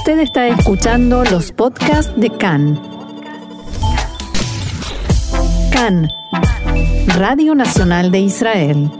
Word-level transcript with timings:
Usted 0.00 0.20
está 0.20 0.48
escuchando 0.48 1.24
los 1.24 1.52
podcasts 1.52 2.10
de 2.16 2.30
CAN. 2.30 2.80
CAN, 5.70 6.08
Radio 7.18 7.54
Nacional 7.54 8.10
de 8.10 8.20
Israel. 8.20 8.90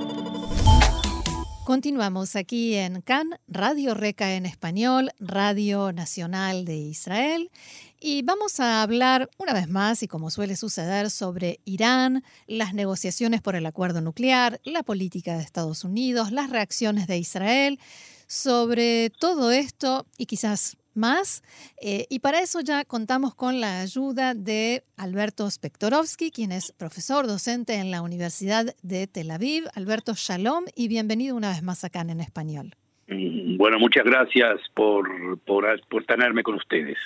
Continuamos 1.64 2.36
aquí 2.36 2.74
en 2.74 3.00
CAN, 3.00 3.30
Radio 3.48 3.94
Reca 3.94 4.34
en 4.34 4.44
español, 4.44 5.10
Radio 5.18 5.90
Nacional 5.90 6.66
de 6.66 6.76
Israel. 6.76 7.50
Y 7.98 8.20
vamos 8.20 8.60
a 8.60 8.82
hablar 8.82 9.30
una 9.38 9.54
vez 9.54 9.70
más, 9.70 10.02
y 10.02 10.06
como 10.06 10.28
suele 10.30 10.54
suceder, 10.54 11.10
sobre 11.10 11.60
Irán, 11.64 12.22
las 12.46 12.74
negociaciones 12.74 13.40
por 13.40 13.56
el 13.56 13.64
acuerdo 13.64 14.02
nuclear, 14.02 14.60
la 14.64 14.82
política 14.82 15.38
de 15.38 15.44
Estados 15.44 15.82
Unidos, 15.82 16.30
las 16.30 16.50
reacciones 16.50 17.06
de 17.06 17.16
Israel, 17.16 17.80
sobre 18.26 19.10
todo 19.18 19.50
esto 19.50 20.06
y 20.18 20.26
quizás 20.26 20.76
más. 21.00 21.42
Eh, 21.82 22.06
y 22.08 22.20
para 22.20 22.40
eso 22.40 22.60
ya 22.60 22.84
contamos 22.84 23.34
con 23.34 23.60
la 23.60 23.80
ayuda 23.80 24.34
de 24.34 24.84
Alberto 24.96 25.50
Spektorovsky, 25.50 26.30
quien 26.30 26.52
es 26.52 26.72
profesor 26.72 27.26
docente 27.26 27.74
en 27.74 27.90
la 27.90 28.02
Universidad 28.02 28.76
de 28.82 29.06
Tel 29.08 29.32
Aviv. 29.32 29.64
Alberto, 29.74 30.12
shalom 30.14 30.66
y 30.76 30.86
bienvenido 30.86 31.34
una 31.34 31.48
vez 31.48 31.62
más 31.62 31.82
acá 31.82 32.02
en 32.02 32.20
Español. 32.20 32.76
Mm, 33.08 33.56
bueno, 33.56 33.78
muchas 33.78 34.04
gracias 34.04 34.60
por, 34.74 35.38
por, 35.40 35.64
por 35.88 36.04
tenerme 36.04 36.42
con 36.42 36.54
ustedes. 36.54 36.98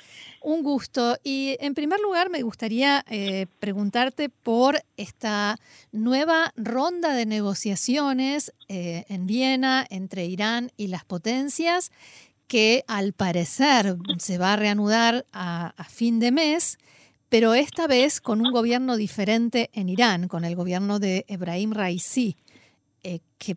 Un 0.43 0.63
gusto. 0.63 1.16
Y 1.24 1.57
en 1.61 1.73
primer 1.73 2.01
lugar 2.01 2.29
me 2.29 2.43
gustaría 2.43 3.02
eh, 3.11 3.47
preguntarte 3.61 4.29
por 4.29 4.77
esta 4.99 5.57
nueva 5.91 6.52
ronda 6.55 7.15
de 7.15 7.24
negociaciones 7.24 8.52
eh, 8.69 9.05
en 9.09 9.27
Viena 9.27 9.87
entre 9.88 10.27
Irán 10.27 10.71
y 10.77 10.88
las 10.88 11.07
potencias 11.07 11.91
que 12.47 12.84
al 12.87 13.12
parecer 13.12 13.97
se 14.19 14.39
va 14.39 14.52
a 14.52 14.57
reanudar 14.57 15.25
a, 15.33 15.73
fin 15.89 16.21
de 16.21 16.33
mes, 16.33 16.79
pero 17.29 17.55
esta 17.55 17.87
vez 17.87 18.21
con 18.21 18.41
un 18.41 18.52
gobierno 18.52 18.96
diferente 18.96 19.71
en 19.73 19.88
Irán, 19.88 20.29
con 20.29 20.45
el 20.45 20.55
gobierno 20.55 20.99
de 20.99 21.24
Ebrahim 21.29 21.73
Raisi, 21.73 22.37
eh, 23.02 23.21
que 23.38 23.57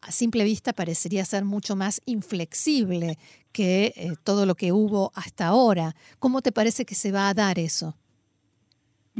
a 0.00 0.12
simple 0.12 0.44
vista 0.44 0.72
parecería 0.72 1.24
ser 1.24 1.44
mucho 1.44 1.74
más 1.74 2.00
inflexible 2.06 3.16
que 3.52 3.92
eh, 3.96 4.12
todo 4.24 4.46
lo 4.46 4.54
que 4.54 4.72
hubo 4.72 5.10
hasta 5.14 5.46
ahora. 5.46 5.94
¿Cómo 6.18 6.42
te 6.42 6.52
parece 6.52 6.84
que 6.84 6.94
se 6.94 7.12
va 7.12 7.28
a 7.28 7.34
dar 7.34 7.58
eso? 7.58 7.94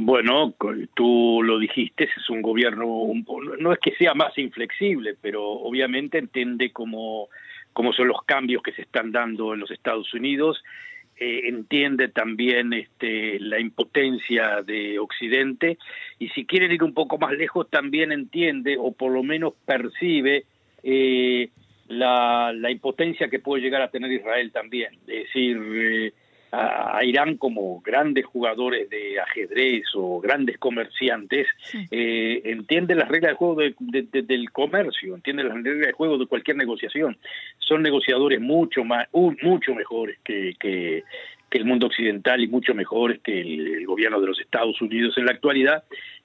Bueno, 0.01 0.53
tú 0.95 1.41
lo 1.43 1.59
dijiste, 1.59 2.05
es 2.05 2.29
un 2.29 2.41
gobierno, 2.41 2.85
no 3.59 3.73
es 3.73 3.79
que 3.79 3.93
sea 3.97 4.13
más 4.13 4.37
inflexible, 4.37 5.17
pero 5.19 5.43
obviamente 5.43 6.17
entiende 6.17 6.71
cómo, 6.71 7.27
cómo 7.73 7.93
son 7.93 8.07
los 8.07 8.21
cambios 8.23 8.63
que 8.63 8.73
se 8.73 8.81
están 8.81 9.11
dando 9.11 9.53
en 9.53 9.59
los 9.59 9.71
Estados 9.71 10.13
Unidos, 10.13 10.61
eh, 11.21 11.49
entiende 11.49 12.07
también 12.07 12.71
este, 12.71 13.39
la 13.41 13.59
impotencia 13.59 14.61
de 14.61 14.99
Occidente 14.99 15.77
y 16.17 16.29
si 16.29 16.45
quieren 16.45 16.71
ir 16.71 16.81
un 16.81 16.93
poco 16.93 17.17
más 17.17 17.33
lejos 17.33 17.69
también 17.69 18.13
entiende 18.13 18.77
o 18.79 18.93
por 18.93 19.11
lo 19.11 19.21
menos 19.21 19.53
percibe 19.65 20.45
eh, 20.81 21.49
la, 21.89 22.53
la, 22.53 22.71
impotencia 22.71 23.27
que 23.27 23.39
puede 23.39 23.61
llegar 23.61 23.81
a 23.81 23.91
tener 23.91 24.09
Israel 24.09 24.51
también. 24.53 24.93
Es 25.07 25.25
decir, 25.25 25.57
eh, 25.73 26.13
a, 26.51 27.03
Irán 27.03 27.37
como 27.37 27.81
grandes 27.81 28.25
jugadores 28.25 28.89
de 28.89 29.19
ajedrez 29.19 29.83
o 29.95 30.19
grandes 30.19 30.57
comerciantes, 30.57 31.47
eh, 31.91 32.41
entiende 32.45 32.95
las 32.95 33.09
reglas 33.09 33.31
de 33.31 33.35
juego 33.35 33.55
del 33.55 34.51
comercio, 34.51 35.15
entiende 35.15 35.43
las 35.43 35.53
reglas 35.55 35.87
de 35.87 35.93
juego 35.93 36.17
de 36.17 36.25
cualquier 36.25 36.57
negociación. 36.57 37.17
Son 37.59 37.81
negociadores 37.81 38.39
mucho 38.39 38.83
más, 38.83 39.07
mucho 39.13 39.75
mejores 39.75 40.17
que, 40.23 40.55
que, 40.59 41.03
el 41.51 41.65
mundo 41.65 41.87
occidental 41.87 42.41
y 42.41 42.47
mucho 42.47 42.75
mejores 42.75 43.19
que 43.21 43.41
el, 43.41 43.85
gobierno 43.85 44.21
de 44.21 44.27
los 44.27 44.39
Estados 44.39 44.79
Unidos 44.81 45.17
en 45.17 45.25
la 45.25 45.31
actualidad, 45.31 45.83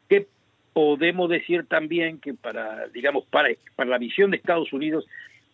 que 0.08 0.26
podemos 0.72 1.30
decir 1.30 1.64
también 1.66 2.18
que 2.18 2.34
para, 2.34 2.88
digamos, 2.88 3.24
para, 3.26 3.48
para 3.74 3.90
la 3.90 3.98
visión 3.98 4.30
de 4.30 4.36
Estados 4.36 4.72
Unidos, 4.72 5.06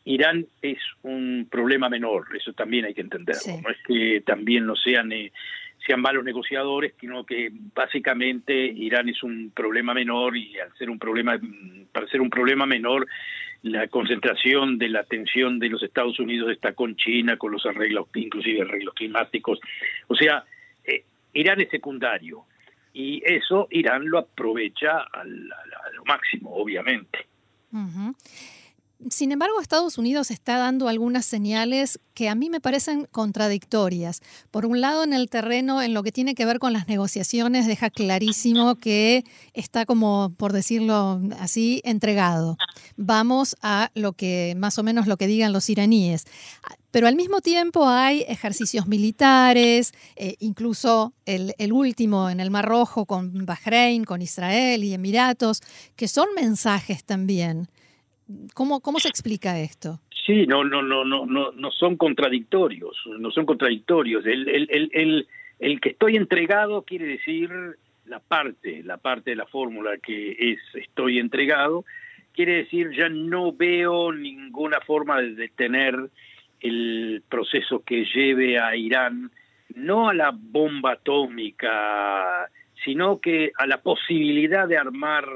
Irán 0.04 0.46
es 0.62 0.78
un 1.02 1.46
problema 1.50 1.88
menor, 1.88 2.26
eso 2.36 2.52
también 2.52 2.86
hay 2.86 2.94
que 2.94 3.02
entenderlo. 3.02 3.60
No 3.62 3.70
es 3.70 3.78
que 3.86 4.22
también 4.24 4.66
no 4.66 4.74
sean 4.76 5.12
eh, 5.12 5.30
sean 5.86 6.00
malos 6.00 6.24
negociadores, 6.24 6.94
sino 7.00 7.24
que 7.24 7.50
básicamente 7.74 8.54
Irán 8.54 9.08
es 9.08 9.22
un 9.22 9.50
problema 9.50 9.94
menor 9.94 10.36
y 10.36 10.58
al 10.58 10.72
ser 10.76 10.90
un 10.90 10.98
problema, 10.98 11.38
para 11.92 12.06
ser 12.08 12.20
un 12.20 12.30
problema 12.30 12.66
menor, 12.66 13.06
la 13.62 13.88
concentración 13.88 14.78
de 14.78 14.88
la 14.88 15.00
atención 15.00 15.58
de 15.58 15.68
los 15.68 15.82
Estados 15.82 16.18
Unidos 16.18 16.50
está 16.50 16.72
con 16.72 16.96
China, 16.96 17.36
con 17.36 17.52
los 17.52 17.64
arreglos, 17.66 18.08
inclusive 18.14 18.62
arreglos 18.62 18.94
climáticos. 18.94 19.60
O 20.08 20.14
sea, 20.14 20.44
eh, 20.84 21.04
Irán 21.34 21.60
es 21.60 21.70
secundario 21.70 22.44
y 22.92 23.22
eso 23.24 23.68
Irán 23.70 24.08
lo 24.08 24.18
aprovecha 24.18 25.00
al, 25.12 25.52
a 25.52 25.90
lo 25.94 26.04
máximo, 26.04 26.54
obviamente. 26.54 27.26
Sin 29.08 29.32
embargo, 29.32 29.60
Estados 29.62 29.96
Unidos 29.96 30.30
está 30.30 30.58
dando 30.58 30.86
algunas 30.86 31.24
señales 31.24 31.98
que 32.12 32.28
a 32.28 32.34
mí 32.34 32.50
me 32.50 32.60
parecen 32.60 33.08
contradictorias. 33.10 34.20
Por 34.50 34.66
un 34.66 34.82
lado, 34.82 35.04
en 35.04 35.14
el 35.14 35.30
terreno, 35.30 35.80
en 35.80 35.94
lo 35.94 36.02
que 36.02 36.12
tiene 36.12 36.34
que 36.34 36.44
ver 36.44 36.58
con 36.58 36.74
las 36.74 36.86
negociaciones, 36.86 37.66
deja 37.66 37.88
clarísimo 37.88 38.74
que 38.74 39.24
está 39.54 39.86
como, 39.86 40.34
por 40.36 40.52
decirlo 40.52 41.18
así, 41.38 41.80
entregado. 41.84 42.58
Vamos 42.98 43.56
a 43.62 43.90
lo 43.94 44.12
que, 44.12 44.54
más 44.58 44.78
o 44.78 44.82
menos 44.82 45.06
lo 45.06 45.16
que 45.16 45.26
digan 45.26 45.54
los 45.54 45.70
iraníes. 45.70 46.24
Pero 46.90 47.06
al 47.06 47.16
mismo 47.16 47.40
tiempo 47.40 47.88
hay 47.88 48.26
ejercicios 48.28 48.86
militares, 48.86 49.92
eh, 50.16 50.34
incluso 50.40 51.14
el, 51.24 51.54
el, 51.56 51.72
último 51.72 52.28
en 52.28 52.40
el 52.40 52.50
Mar 52.50 52.66
Rojo 52.66 53.06
con 53.06 53.46
Bahrein, 53.46 54.04
con 54.04 54.20
Israel 54.20 54.84
y 54.84 54.92
Emiratos, 54.92 55.62
que 55.96 56.06
son 56.06 56.28
mensajes 56.34 57.04
también. 57.04 57.70
¿Cómo, 58.54 58.80
¿Cómo 58.80 59.00
se 59.00 59.08
explica 59.08 59.58
esto? 59.58 60.00
Sí, 60.26 60.46
no, 60.46 60.64
no, 60.64 60.82
no, 60.82 61.04
no, 61.04 61.26
no, 61.26 61.52
no 61.52 61.70
son 61.70 61.96
contradictorios, 61.96 62.96
no 63.18 63.30
son 63.30 63.46
contradictorios. 63.46 64.24
El, 64.26 64.48
el, 64.48 64.68
el, 64.70 64.90
el, 64.92 65.28
el 65.58 65.80
que 65.80 65.90
estoy 65.90 66.16
entregado 66.16 66.82
quiere 66.82 67.06
decir 67.06 67.50
la 68.06 68.20
parte, 68.20 68.82
la 68.82 68.96
parte 68.96 69.30
de 69.30 69.36
la 69.36 69.46
fórmula 69.46 69.98
que 69.98 70.32
es 70.38 70.58
estoy 70.74 71.18
entregado, 71.18 71.84
quiere 72.32 72.56
decir 72.56 72.90
ya 72.96 73.08
no 73.08 73.52
veo 73.52 74.12
ninguna 74.12 74.80
forma 74.80 75.20
de 75.20 75.34
detener 75.34 75.96
el 76.60 77.22
proceso 77.28 77.82
que 77.84 78.04
lleve 78.04 78.58
a 78.58 78.76
Irán 78.76 79.30
no 79.74 80.08
a 80.08 80.14
la 80.14 80.32
bomba 80.34 80.92
atómica, 80.92 82.48
sino 82.84 83.20
que 83.20 83.52
a 83.56 83.66
la 83.66 83.80
posibilidad 83.82 84.66
de 84.66 84.76
armar 84.76 85.26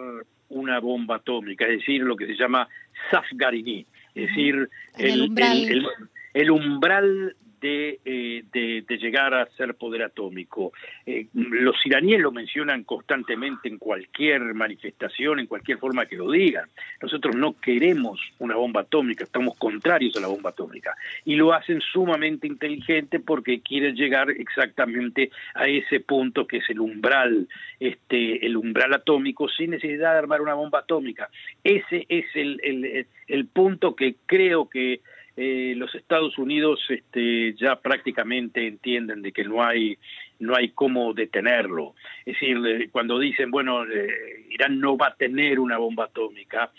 una 0.49 0.79
bomba 0.81 1.17
atómica, 1.17 1.65
es 1.67 1.79
decir, 1.79 2.03
lo 2.03 2.17
que 2.17 2.27
se 2.27 2.37
llama 2.37 2.69
Safgarini, 3.11 3.87
es 4.15 4.29
decir, 4.29 4.69
el, 4.99 5.87
el, 6.35 6.51
umbral 6.51 7.37
eh, 7.67 8.45
de, 8.53 8.99
llegar 8.99 9.35
a 9.35 9.47
ser 9.57 9.75
poder 9.75 10.03
atómico. 10.03 10.73
Eh, 11.07 11.27
los 11.33 11.75
iraníes 11.85 12.21
lo 12.21 12.31
mencionan 12.31 12.85
constantemente 12.85 13.69
en 13.69 13.79
cualquier 13.79 14.55
manifestación, 14.55 15.41
en 15.41 15.47
cualquier 15.47 15.79
forma 15.79 16.07
que 16.07 16.17
lo 16.17 16.31
digan. 16.31 16.69
Nosotros 17.01 17.35
no 17.37 17.59
queremos 17.61 18.21
una 18.39 18.57
bomba 18.57 18.83
atómica, 18.83 19.25
estamos 19.25 19.57
contrarios 19.57 20.17
a 20.17 20.21
la 20.21 20.29
bomba 20.29 20.51
atómica. 20.51 20.95
Y 21.25 21.37
lo 21.37 21.53
hacen 21.53 21.81
sumamente 21.81 22.47
inteligente 22.47 23.19
porque 23.21 23.61
quieren 23.61 23.97
llegar 23.97 24.31
exactamente 24.31 25.31
a 25.55 25.67
ese 25.67 26.01
punto 26.01 26.47
que 26.47 26.59
es 26.59 26.71
el 26.71 26.81
umbral, 26.81 27.49
este, 27.81 28.45
el 28.45 28.57
umbral 28.57 28.93
atómico 28.93 29.49
sin 29.49 29.71
necesidad 29.71 30.13
de 30.13 30.19
armar 30.19 30.43
una 30.43 30.55
bomba 30.55 30.81
atómica. 30.81 31.31
Ese 31.63 32.05
es 32.09 32.27
el, 32.35 33.07
el 33.27 33.47
punto 33.47 33.97
que 33.97 34.17
creo 34.27 34.69
que 34.69 35.01
eh, 35.37 35.75
los 35.77 35.93
Estados 35.97 36.39
Unidos 36.39 36.79
este, 36.89 37.55
ya 37.55 37.75
prácticamente 37.77 38.69
entienden 38.69 39.21
de 39.21 39.33
que 39.33 39.43
no 39.43 39.65
hay 39.65 39.99
no 40.39 40.55
hay 40.57 40.71
cómo 40.71 41.13
detenerlo. 41.13 41.95
Es 42.25 42.35
decir, 42.35 42.59
eh, 42.67 42.89
cuando 42.91 43.19
dicen, 43.19 43.51
bueno, 43.51 43.85
eh, 43.85 44.47
Irán 44.51 44.79
no 44.79 44.97
va 44.97 45.09
a 45.09 45.15
tener 45.15 45.59
una 45.59 45.79
bomba 45.79 46.05
atómica, 46.05 46.71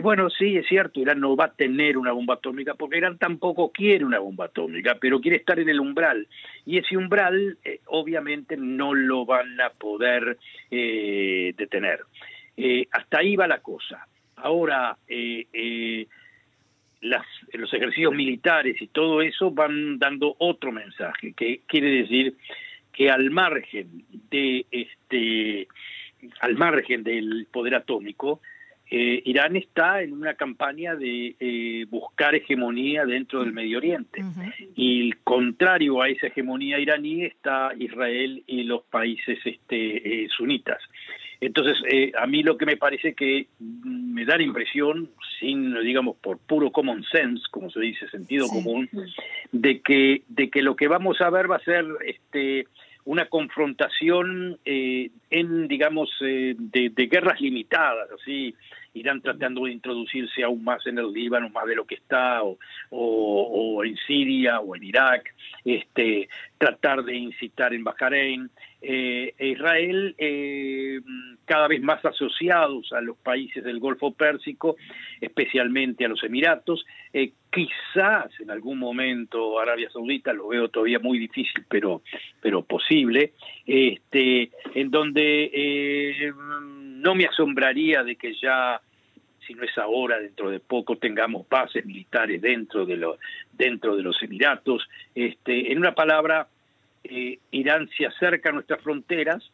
bueno, 0.00 0.30
sí, 0.30 0.56
es 0.56 0.64
cierto, 0.68 1.00
Irán 1.00 1.18
no 1.18 1.34
va 1.34 1.46
a 1.46 1.52
tener 1.52 1.98
una 1.98 2.12
bomba 2.12 2.34
atómica 2.34 2.74
porque 2.74 2.98
Irán 2.98 3.18
tampoco 3.18 3.72
quiere 3.72 4.04
una 4.04 4.20
bomba 4.20 4.44
atómica, 4.44 4.96
pero 5.00 5.20
quiere 5.20 5.38
estar 5.38 5.58
en 5.58 5.68
el 5.68 5.80
umbral. 5.80 6.28
Y 6.64 6.78
ese 6.78 6.96
umbral, 6.96 7.58
obviamente, 7.86 8.56
no 8.56 8.94
lo 8.94 9.26
van 9.26 9.60
a 9.60 9.70
poder 9.70 10.38
detener. 10.70 12.02
hasta 12.92 13.18
ahí 13.18 13.34
va 13.34 13.48
la 13.48 13.58
cosa. 13.58 14.06
Ahora, 14.36 14.96
las, 17.00 17.24
los 17.52 17.72
ejercicios 17.72 18.14
militares 18.14 18.80
y 18.80 18.88
todo 18.88 19.22
eso 19.22 19.50
van 19.50 19.98
dando 19.98 20.34
otro 20.38 20.72
mensaje, 20.72 21.32
que 21.32 21.60
quiere 21.66 21.90
decir 22.02 22.36
que 22.92 23.10
al 23.10 23.30
margen 23.30 24.04
de 24.30 24.66
este 24.70 25.68
al 26.40 26.56
margen 26.56 27.04
del 27.04 27.46
poder 27.50 27.76
atómico, 27.76 28.40
eh, 28.90 29.22
Irán 29.26 29.54
está 29.56 30.02
en 30.02 30.14
una 30.14 30.34
campaña 30.34 30.96
de 30.96 31.36
eh, 31.38 31.86
buscar 31.90 32.34
hegemonía 32.34 33.04
dentro 33.04 33.40
del 33.40 33.52
Medio 33.52 33.78
Oriente. 33.78 34.24
Y 34.74 35.12
contrario 35.24 36.00
a 36.00 36.08
esa 36.08 36.28
hegemonía 36.28 36.78
iraní 36.78 37.24
está 37.24 37.72
Israel 37.78 38.42
y 38.46 38.64
los 38.64 38.82
países 38.84 39.38
este, 39.44 40.24
eh, 40.24 40.28
sunitas. 40.30 40.80
Entonces, 41.40 41.76
a 42.18 42.26
mí 42.26 42.42
lo 42.42 42.56
que 42.56 42.66
me 42.66 42.76
parece 42.76 43.14
que 43.14 43.46
me 43.60 44.24
da 44.24 44.36
la 44.36 44.42
impresión, 44.42 45.10
sin, 45.38 45.78
digamos, 45.82 46.16
por 46.16 46.38
puro 46.38 46.72
common 46.72 47.04
sense, 47.04 47.44
como 47.50 47.70
se 47.70 47.80
dice, 47.80 48.08
sentido 48.08 48.48
común, 48.48 48.88
de 49.52 49.80
que, 49.80 50.22
de 50.28 50.50
que 50.50 50.62
lo 50.62 50.74
que 50.74 50.88
vamos 50.88 51.20
a 51.20 51.30
ver 51.30 51.50
va 51.50 51.56
a 51.56 51.60
ser 51.60 51.86
este, 52.04 52.66
una 53.08 53.24
confrontación 53.24 54.58
en, 54.64 55.66
digamos, 55.66 56.10
de, 56.20 56.56
de, 56.58 57.06
guerras 57.06 57.40
limitadas, 57.40 58.06
así, 58.10 58.54
irán 58.92 59.22
tratando 59.22 59.64
de 59.64 59.72
introducirse 59.72 60.42
aún 60.42 60.62
más 60.62 60.86
en 60.86 60.98
el 60.98 61.12
Líbano, 61.12 61.48
más 61.48 61.66
de 61.66 61.74
lo 61.74 61.86
que 61.86 61.94
está, 61.94 62.42
o, 62.42 62.58
o, 62.90 63.82
en 63.82 63.96
Siria 64.06 64.60
o 64.60 64.76
en 64.76 64.82
Irak, 64.82 65.34
este, 65.64 66.28
tratar 66.58 67.02
de 67.02 67.16
incitar 67.16 67.72
en 67.72 67.84
Bahrein. 67.84 68.50
Eh, 68.80 69.34
e 69.36 69.48
Israel, 69.48 70.14
eh, 70.18 71.00
cada 71.44 71.66
vez 71.66 71.82
más 71.82 72.04
asociados 72.04 72.92
a 72.92 73.00
los 73.00 73.16
países 73.16 73.64
del 73.64 73.80
Golfo 73.80 74.12
Pérsico, 74.12 74.76
especialmente 75.20 76.04
a 76.04 76.08
los 76.08 76.22
Emiratos, 76.22 76.86
eh, 77.12 77.32
quizás 77.50 78.28
en 78.38 78.50
algún 78.50 78.78
momento 78.78 79.58
Arabia 79.58 79.90
Saudita, 79.90 80.32
lo 80.32 80.48
veo 80.48 80.68
todavía 80.68 81.00
muy 81.00 81.18
difícil, 81.18 81.64
pero, 81.68 82.02
pero 82.40 82.62
posible, 82.62 83.32
este, 83.66 84.50
en 84.74 84.90
donde 84.90 86.32
no 86.34 87.14
me 87.14 87.26
asombraría 87.26 88.04
de 88.04 88.16
que 88.16 88.34
ya 88.34 88.80
si 89.48 89.54
no 89.54 89.64
es 89.64 89.76
ahora, 89.78 90.20
dentro 90.20 90.50
de 90.50 90.60
poco 90.60 90.98
tengamos 90.98 91.48
bases 91.48 91.84
militares 91.86 92.42
dentro 92.42 92.84
de 92.84 92.96
los 92.96 93.18
dentro 93.50 93.96
de 93.96 94.02
los 94.02 94.22
Emiratos. 94.22 94.86
Este, 95.14 95.72
en 95.72 95.78
una 95.78 95.94
palabra, 95.94 96.48
eh, 97.08 97.38
Irán 97.50 97.88
se 97.96 98.06
acerca 98.06 98.50
a 98.50 98.52
nuestras 98.52 98.80
fronteras 98.82 99.50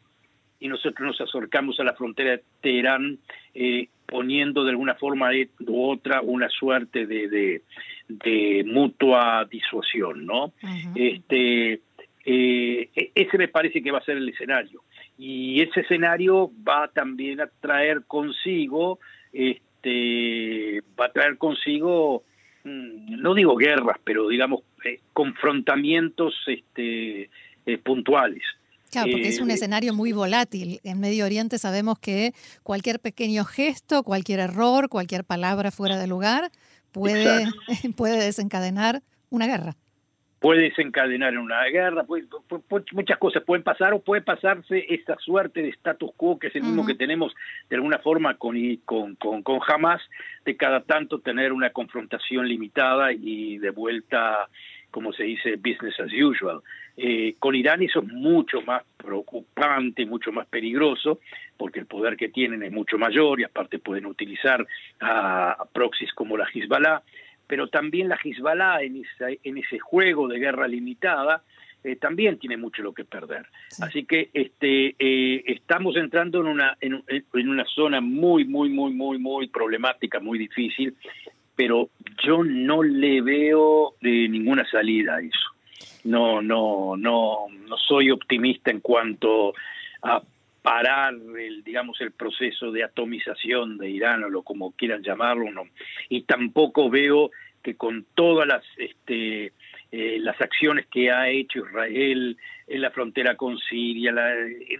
y 0.59 0.67
nosotros 0.67 1.07
nos 1.07 1.21
acercamos 1.21 1.79
a 1.79 1.83
la 1.83 1.93
frontera 1.93 2.31
de 2.31 2.43
Teherán 2.61 3.19
eh, 3.53 3.87
poniendo 4.05 4.63
de 4.63 4.71
alguna 4.71 4.95
forma 4.95 5.29
u 5.67 5.89
otra 5.89 6.21
una 6.21 6.49
suerte 6.49 7.05
de, 7.05 7.61
de, 8.07 8.63
mutua 8.65 9.45
disuasión, 9.49 10.25
¿no? 10.25 10.53
Este 10.95 11.81
eh, 12.25 12.89
e-, 12.95 13.11
ese 13.13 13.37
me 13.37 13.47
parece 13.47 13.81
que 13.81 13.91
va 13.91 13.99
a 13.99 14.05
ser 14.05 14.17
el 14.17 14.29
escenario 14.29 14.83
y 15.17 15.61
ese 15.61 15.81
escenario 15.81 16.51
va 16.67 16.87
también 16.87 17.41
a 17.41 17.47
traer 17.61 18.03
consigo 18.05 18.99
este, 19.35 20.81
va 20.99 21.05
a 21.05 21.11
traer 21.11 21.37
consigo, 21.37 22.23
mm, 22.63 23.21
no 23.21 23.33
digo 23.33 23.55
guerras, 23.55 23.97
pero 24.03 24.29
digamos 24.29 24.61
eh, 24.83 25.01
confrontamientos 25.13 26.33
este, 26.47 27.29
eh, 27.65 27.77
puntuales. 27.77 28.43
Claro, 28.91 29.11
porque 29.11 29.27
es 29.27 29.41
un 29.41 29.51
eh, 29.51 29.55
escenario 29.55 29.93
muy 29.93 30.11
volátil. 30.11 30.79
En 30.83 30.99
Medio 30.99 31.25
Oriente 31.25 31.57
sabemos 31.57 31.99
que 31.99 32.33
cualquier 32.63 32.99
pequeño 32.99 33.43
gesto, 33.43 34.03
cualquier 34.03 34.39
error, 34.39 34.89
cualquier 34.89 35.23
palabra 35.25 35.71
fuera 35.71 35.97
de 35.97 36.07
lugar 36.07 36.49
puede, 36.91 37.45
puede 37.97 38.23
desencadenar 38.23 39.01
una 39.29 39.47
guerra 39.47 39.75
puede 40.45 40.61
desencadenar 40.61 41.33
en 41.33 41.39
una 41.39 41.63
guerra, 41.63 42.05
muchas 42.91 43.17
cosas 43.17 43.41
pueden 43.43 43.63
pasar 43.63 43.95
o 43.95 43.99
puede 44.01 44.21
pasarse 44.21 44.85
esta 44.89 45.17
suerte 45.17 45.63
de 45.63 45.69
status 45.69 46.11
quo 46.15 46.37
que 46.37 46.49
es 46.49 46.55
el 46.55 46.61
mismo 46.61 46.85
que 46.85 46.93
tenemos 46.93 47.33
de 47.67 47.77
alguna 47.77 47.97
forma 47.97 48.35
con, 48.37 48.55
con, 48.85 49.15
con, 49.15 49.41
con 49.41 49.59
Hamas, 49.67 50.03
de 50.45 50.55
cada 50.55 50.81
tanto 50.81 51.19
tener 51.19 51.51
una 51.51 51.71
confrontación 51.71 52.47
limitada 52.47 53.11
y 53.11 53.57
de 53.57 53.71
vuelta, 53.71 54.47
como 54.91 55.13
se 55.13 55.23
dice, 55.23 55.55
business 55.55 55.99
as 55.99 56.11
usual. 56.13 56.61
Eh, 56.97 57.35
con 57.39 57.55
Irán 57.55 57.81
eso 57.83 57.99
es 57.99 58.07
mucho 58.07 58.61
más 58.61 58.83
preocupante, 58.97 60.05
mucho 60.05 60.31
más 60.31 60.47
peligroso, 60.47 61.19
porque 61.57 61.79
el 61.79 61.85
poder 61.85 62.15
que 62.15 62.29
tienen 62.29 62.63
es 62.63 62.71
mucho 62.71 62.97
mayor 62.97 63.39
y 63.39 63.43
aparte 63.43 63.79
pueden 63.79 64.05
utilizar 64.05 64.65
a, 64.99 65.51
a 65.51 65.65
proxies 65.65 66.13
como 66.13 66.37
la 66.37 66.47
Hezbollah 66.53 67.01
pero 67.47 67.67
también 67.67 68.09
la 68.09 68.17
Hezbollah 68.23 68.81
en, 68.81 69.03
en 69.19 69.57
ese 69.57 69.79
juego 69.79 70.27
de 70.27 70.39
guerra 70.39 70.67
limitada 70.67 71.43
eh, 71.83 71.97
también 71.97 72.39
tiene 72.39 72.57
mucho 72.57 72.81
lo 72.81 72.93
que 72.93 73.05
perder. 73.05 73.45
Así 73.79 74.05
que 74.05 74.29
este, 74.33 74.95
eh, 74.97 75.43
estamos 75.45 75.95
entrando 75.95 76.39
en 76.39 76.47
una, 76.47 76.75
en, 76.81 77.03
una 77.47 77.65
zona 77.65 78.01
muy, 78.01 78.43
muy, 78.45 78.69
muy, 78.69 78.91
muy, 78.91 79.19
muy 79.19 79.47
problemática, 79.49 80.19
muy 80.19 80.39
difícil, 80.39 80.95
pero 81.55 81.89
yo 82.23 82.43
no 82.43 82.81
le 82.81 83.21
veo 83.21 83.93
de 84.01 84.27
ninguna 84.27 84.67
salida 84.67 85.17
a 85.17 85.21
eso. 85.21 85.54
No, 86.05 86.41
no, 86.41 86.95
no, 86.97 87.47
no 87.49 87.77
soy 87.77 88.11
optimista 88.11 88.71
en 88.71 88.79
cuanto 88.79 89.53
a 90.01 90.21
parar 90.65 91.13
el 91.13 91.63
digamos 91.63 92.01
el 92.01 92.11
proceso 92.11 92.71
de 92.71 92.83
atomización 92.83 93.77
de 93.77 93.89
Irán 93.89 94.23
o 94.23 94.29
lo 94.29 94.41
como 94.41 94.71
quieran 94.71 95.03
llamarlo 95.03 95.51
no. 95.51 95.67
Y 96.09 96.23
tampoco 96.23 96.89
veo 96.89 97.29
que 97.61 97.75
con 97.75 98.05
todas 98.15 98.47
las 98.47 98.63
este 98.77 99.53
eh, 99.91 100.17
las 100.19 100.41
acciones 100.41 100.87
que 100.87 101.11
ha 101.11 101.29
hecho 101.29 101.59
Israel 101.59 102.35
en 102.67 102.81
la 102.81 102.89
frontera 102.89 103.35
con 103.35 103.59
Siria 103.59 104.11
eh, 104.11 104.79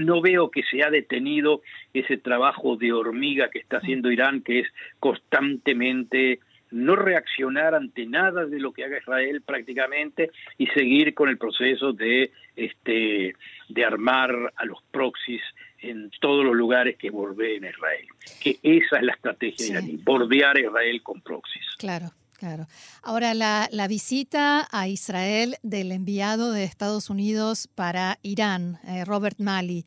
no, 0.00 0.20
veo 0.20 0.50
que 0.50 0.62
se 0.62 0.84
ha 0.84 0.90
detenido 0.90 1.62
ese 1.92 2.16
trabajo 2.18 2.76
de 2.76 2.92
hormiga 2.92 3.50
que 3.50 3.58
está 3.58 3.78
haciendo 3.78 4.12
Irán 4.12 4.42
que 4.42 4.60
es 4.60 4.68
constantemente 5.00 6.38
no 6.76 6.96
reaccionar 6.96 7.74
ante 7.74 8.06
nada 8.06 8.46
de 8.46 8.60
lo 8.60 8.72
que 8.72 8.84
haga 8.84 8.98
Israel 8.98 9.42
prácticamente 9.42 10.30
y 10.58 10.66
seguir 10.68 11.14
con 11.14 11.28
el 11.28 11.38
proceso 11.38 11.92
de 11.92 12.30
este 12.54 13.34
de 13.68 13.84
armar 13.84 14.52
a 14.56 14.64
los 14.64 14.82
proxies 14.90 15.42
en 15.80 16.10
todos 16.20 16.44
los 16.44 16.54
lugares 16.54 16.96
que 16.96 17.10
bordeen 17.10 17.64
Israel. 17.64 18.06
Que 18.40 18.58
esa 18.62 18.96
es 18.96 19.02
la 19.02 19.12
estrategia 19.12 19.66
iraní, 19.66 19.96
bordear 19.96 20.56
a 20.56 20.60
Israel 20.60 21.02
con 21.02 21.20
proxies. 21.20 21.66
Claro. 21.78 22.12
Claro. 22.38 22.66
Ahora, 23.02 23.32
la, 23.32 23.88
visita 23.88 24.68
a 24.70 24.88
Israel 24.88 25.56
del 25.62 25.90
enviado 25.90 26.52
de 26.52 26.64
Estados 26.64 27.08
Unidos 27.08 27.66
para 27.74 28.18
Irán, 28.20 28.78
eh, 28.84 29.06
Robert 29.06 29.38
Malley, 29.38 29.86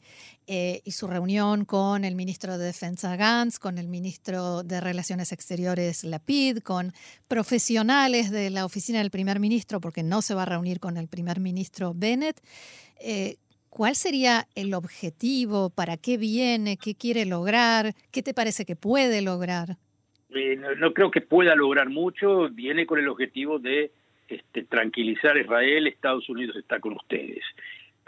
eh, 0.51 0.81
y 0.84 0.94
su 0.94 1.06
reunión 1.06 1.63
con 1.63 2.04
el 2.04 2.16
ministro 2.16 2.57
de 2.57 2.66
Defensa 2.66 3.16
Gantz, 3.16 3.60
con 3.60 3.78
el 3.78 3.88
ministro 3.88 4.63
de 4.63 4.81
Relaciones 4.81 5.31
Exteriores 5.31 6.04
Lapid, 6.04 6.63
con 6.63 6.92
profesionales 7.28 8.31
de 8.31 8.50
la 8.50 8.66
oficina 8.66 8.98
del 8.98 9.12
primer 9.12 9.40
ministro, 9.40 9.80
porque 9.80 10.01
no 10.01 10.24
se 10.24 10.34
va 10.34 10.42
a 10.42 10.46
reunir 10.48 10.80
con 10.80 10.98
el 10.98 11.07
primer 11.07 11.40
ministro 11.40 11.94
Bennett. 11.95 12.42
Eh, 13.00 13.35
¿Cuál 13.69 13.94
sería 13.94 14.47
el 14.56 14.74
objetivo? 14.74 15.69
¿Para 15.69 15.97
qué 15.97 16.18
viene? 16.18 16.78
¿Qué 16.78 16.95
quiere 16.95 17.28
lograr? 17.28 17.94
¿Qué 18.12 18.24
te 18.24 18.33
parece 18.33 18.66
que 18.66 18.76
puede 18.76 19.21
lograr? 19.21 19.78
Eh, 20.33 20.59
no, 20.80 20.94
creo 20.95 21.12
que 21.12 21.21
pueda 21.21 21.54
lograr 21.54 21.90
mucho. 21.90 22.50
Viene 22.50 22.88
con 22.88 22.97
el 22.97 23.07
objetivo 23.07 23.59
de 23.59 23.92
este, 24.28 24.64
tranquilizar 24.64 25.38
a 25.38 25.42
Israel. 25.42 25.85
Estados 25.85 26.28
Unidos 26.28 26.56
está 26.56 26.80
con 26.80 26.94
ustedes. 26.94 27.44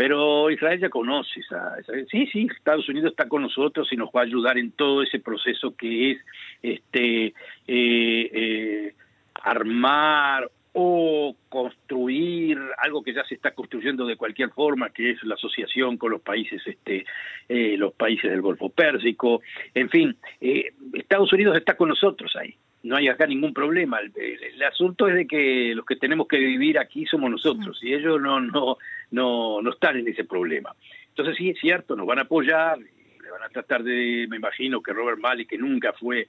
Pero 0.02 0.50
Israel 0.50 0.80
ya 0.80 0.90
conoce 0.90 1.42
esa, 1.42 1.76
sí, 2.10 2.26
sí, 2.34 2.48
Estados 2.58 2.90
Unidos 2.90 3.12
está 3.12 3.30
con 3.30 3.44
nosotros 3.44 3.88
y 3.92 3.98
nos 3.98 4.10
va 4.10 4.22
a 4.22 4.24
ayudar 4.24 4.58
en 4.58 4.72
todo 4.72 5.04
ese 5.04 5.20
proceso 5.20 5.76
que 5.76 6.14
es 6.14 6.18
este 6.64 7.28
eh, 7.28 7.34
eh, 7.68 8.96
armar 9.44 10.50
o 10.74 11.36
construir 11.50 12.58
algo 12.80 13.04
que 13.04 13.14
ya 13.14 13.24
se 13.26 13.36
está 13.36 13.52
construyendo 13.52 14.08
de 14.08 14.16
cualquier 14.16 14.50
forma, 14.50 14.90
que 14.90 15.12
es 15.12 15.24
la 15.24 15.36
asociación 15.36 15.98
con 15.98 16.10
los 16.10 16.22
países, 16.22 16.64
este, 16.66 17.06
eh, 17.48 17.76
los 17.78 17.94
países 17.94 18.32
del 18.32 18.42
Golfo 18.42 18.70
Pérsico, 18.70 19.44
en 19.76 19.88
fin, 19.92 20.18
eh, 20.40 20.74
Estados 20.96 21.32
Unidos 21.32 21.56
está 21.56 21.78
con 21.78 21.90
nosotros 21.90 22.36
ahí. 22.38 22.56
No 22.84 22.96
hay 22.96 23.08
acá 23.08 23.28
ningún 23.28 23.54
problema. 23.54 24.00
El, 24.00 24.64
asunto 24.64 25.08
es 25.08 25.16
de 25.16 25.28
que 25.28 25.74
los 25.76 25.86
que 25.86 25.96
tenemos 25.96 26.28
que 26.28 26.38
vivir 26.38 26.80
aquí 26.80 27.06
somos 27.06 27.30
nosotros 27.30 27.80
y 27.84 27.94
ellos 27.94 28.20
no, 28.20 28.40
no, 28.40 28.78
no, 29.12 29.62
no 29.62 29.70
están 29.72 29.98
en 29.98 30.08
ese 30.08 30.24
problema. 30.24 30.76
Entonces 31.10 31.36
sí 31.38 31.50
es 31.50 31.60
cierto, 31.60 31.96
nos 31.96 32.08
van 32.08 32.20
a 32.20 32.24
apoyar, 32.24 32.80
le 32.80 33.32
van 33.32 33.44
a 33.44 33.50
tratar 33.50 33.84
de, 33.84 34.26
me 34.30 34.38
imagino 34.38 34.82
que 34.82 34.94
Robert 34.94 35.20
Mali, 35.20 35.46
que 35.46 35.58
nunca 35.58 35.94
fue 35.94 36.28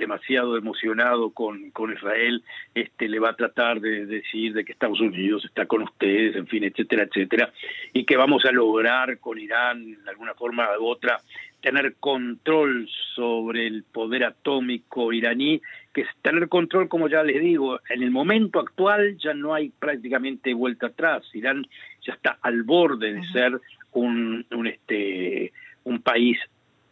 demasiado 0.00 0.56
emocionado 0.56 1.30
con, 1.30 1.70
con 1.70 1.92
Israel, 1.92 2.42
este, 2.74 3.08
le 3.08 3.20
va 3.20 3.30
a 3.30 3.36
tratar 3.36 3.80
de, 3.80 4.06
decir 4.06 4.54
de 4.54 4.64
que 4.64 4.72
Estados 4.72 5.00
Unidos 5.00 5.44
está 5.44 5.66
con 5.66 5.82
ustedes, 5.82 6.34
en 6.34 6.46
fin, 6.46 6.64
etcétera, 6.64 7.04
etcétera, 7.04 7.52
y 7.92 8.04
que 8.04 8.16
vamos 8.16 8.44
a 8.46 8.50
lograr 8.50 9.18
con 9.18 9.38
Irán, 9.38 10.02
de 10.02 10.10
alguna 10.10 10.34
forma 10.34 10.66
u 10.78 10.86
otra, 10.86 11.20
tener 11.60 11.94
control 11.96 12.88
sobre 13.14 13.66
el 13.66 13.82
poder 13.84 14.24
atómico 14.24 15.12
iraní, 15.12 15.60
que 15.92 16.02
es 16.02 16.08
tener 16.22 16.48
control, 16.48 16.88
como 16.88 17.08
ya 17.08 17.22
les 17.22 17.40
digo, 17.40 17.80
en 17.88 18.02
el 18.02 18.10
momento 18.10 18.60
actual 18.60 19.16
ya 19.18 19.34
no 19.34 19.54
hay 19.54 19.70
prácticamente 19.70 20.54
vuelta 20.54 20.88
atrás. 20.88 21.22
Irán 21.34 21.66
ya 22.06 22.14
está 22.14 22.38
al 22.42 22.62
borde 22.62 23.14
de 23.14 23.26
ser 23.32 23.60
un, 23.92 24.46
un, 24.50 24.66
este, 24.66 25.52
un 25.84 26.00
país 26.02 26.38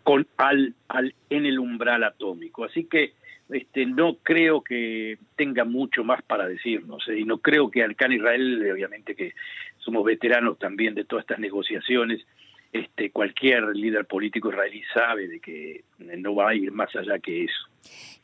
con 0.03 0.27
al, 0.37 0.75
al 0.89 1.15
en 1.31 1.47
el 1.47 1.59
umbral 1.59 2.05
atómico. 2.05 2.65
Así 2.65 2.85
que 2.85 3.13
este, 3.51 3.87
no 3.87 4.17
creo 4.23 4.63
que 4.63 5.19
tenga 5.37 5.65
mucho 5.65 6.05
más 6.05 6.23
para 6.23 6.47
decirnos 6.47 7.07
y 7.09 7.25
no 7.25 7.39
creo 7.39 7.71
que 7.71 7.83
Arcán 7.83 8.13
Israel, 8.13 8.71
obviamente 8.73 9.15
que 9.15 9.33
somos 9.79 10.05
veteranos 10.05 10.59
también 10.59 10.95
de 10.95 11.05
todas 11.05 11.23
estas 11.23 11.39
negociaciones, 11.39 12.27
este, 12.73 13.11
cualquier 13.11 13.65
líder 13.75 14.07
político 14.07 14.51
israelí 14.51 14.83
sabe 14.93 15.27
de 15.27 15.41
que 15.41 15.85
no 15.99 16.35
va 16.35 16.51
a 16.51 16.55
ir 16.55 16.71
más 16.71 16.95
allá 16.95 17.19
que 17.19 17.45
eso. 17.45 17.69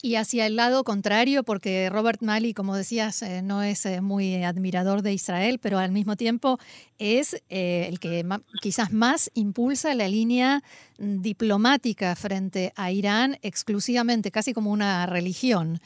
Y 0.03 0.17
hacia 0.17 0.45
el 0.47 0.57
lado 0.57 0.85
contrario, 0.85 1.45
porque 1.45 1.89
Robert 1.89 2.21
Malley, 2.21 2.53
como 2.53 2.77
decías, 2.77 3.23
eh, 3.23 3.41
no 3.41 3.63
es 3.63 3.87
eh, 3.87 4.03
muy 4.03 4.43
admirador 4.45 5.01
de 5.01 5.15
Israel, 5.15 5.59
pero 5.63 5.79
al 5.79 5.93
mismo 5.93 6.17
tiempo 6.17 6.59
es 6.99 7.43
eh, 7.49 7.87
el 7.89 8.01
que 8.01 8.23
quizás 8.61 8.93
más 8.93 9.31
impulsa 9.33 9.95
la 9.95 10.09
línea 10.09 10.63
diplomática 10.99 12.15
frente 12.17 12.75
a 12.77 12.93
Irán 12.93 13.39
exclusivamente, 13.41 14.31
casi 14.31 14.53
como 14.53 14.71
una 14.73 15.07
religión. 15.07 15.79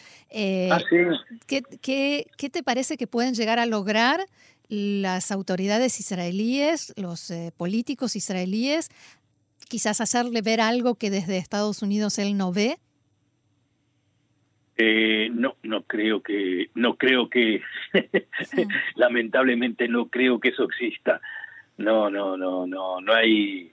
Ah, 0.70 0.80
¿qué, 1.46 1.62
qué 1.80 2.50
te 2.50 2.62
parece 2.64 2.96
que 2.96 3.06
pueden 3.06 3.34
llegar 3.34 3.60
a 3.60 3.66
lograr 3.66 4.26
las 4.68 5.32
autoridades 5.32 6.00
israelíes, 6.00 6.92
los 6.96 7.30
eh, 7.30 7.52
políticos 7.56 8.16
israelíes, 8.16 8.90
quizás 9.68 10.00
hacerle 10.00 10.42
ver 10.42 10.60
algo 10.60 10.94
que 10.94 11.10
desde 11.10 11.38
Estados 11.38 11.82
Unidos 11.82 12.18
él 12.18 12.36
no 12.36 12.52
ve? 12.52 12.76
Eh, 14.76 15.28
no, 15.32 15.56
no 15.64 15.82
creo 15.82 16.22
que, 16.22 16.70
no 16.74 16.96
creo 16.96 17.28
que, 17.28 17.62
lamentablemente 18.94 19.88
no 19.88 20.06
creo 20.08 20.38
que 20.38 20.50
eso 20.50 20.64
exista. 20.64 21.20
No, 21.78 22.10
no, 22.10 22.36
no, 22.36 22.66
no, 22.66 23.00
no 23.00 23.12
hay, 23.12 23.72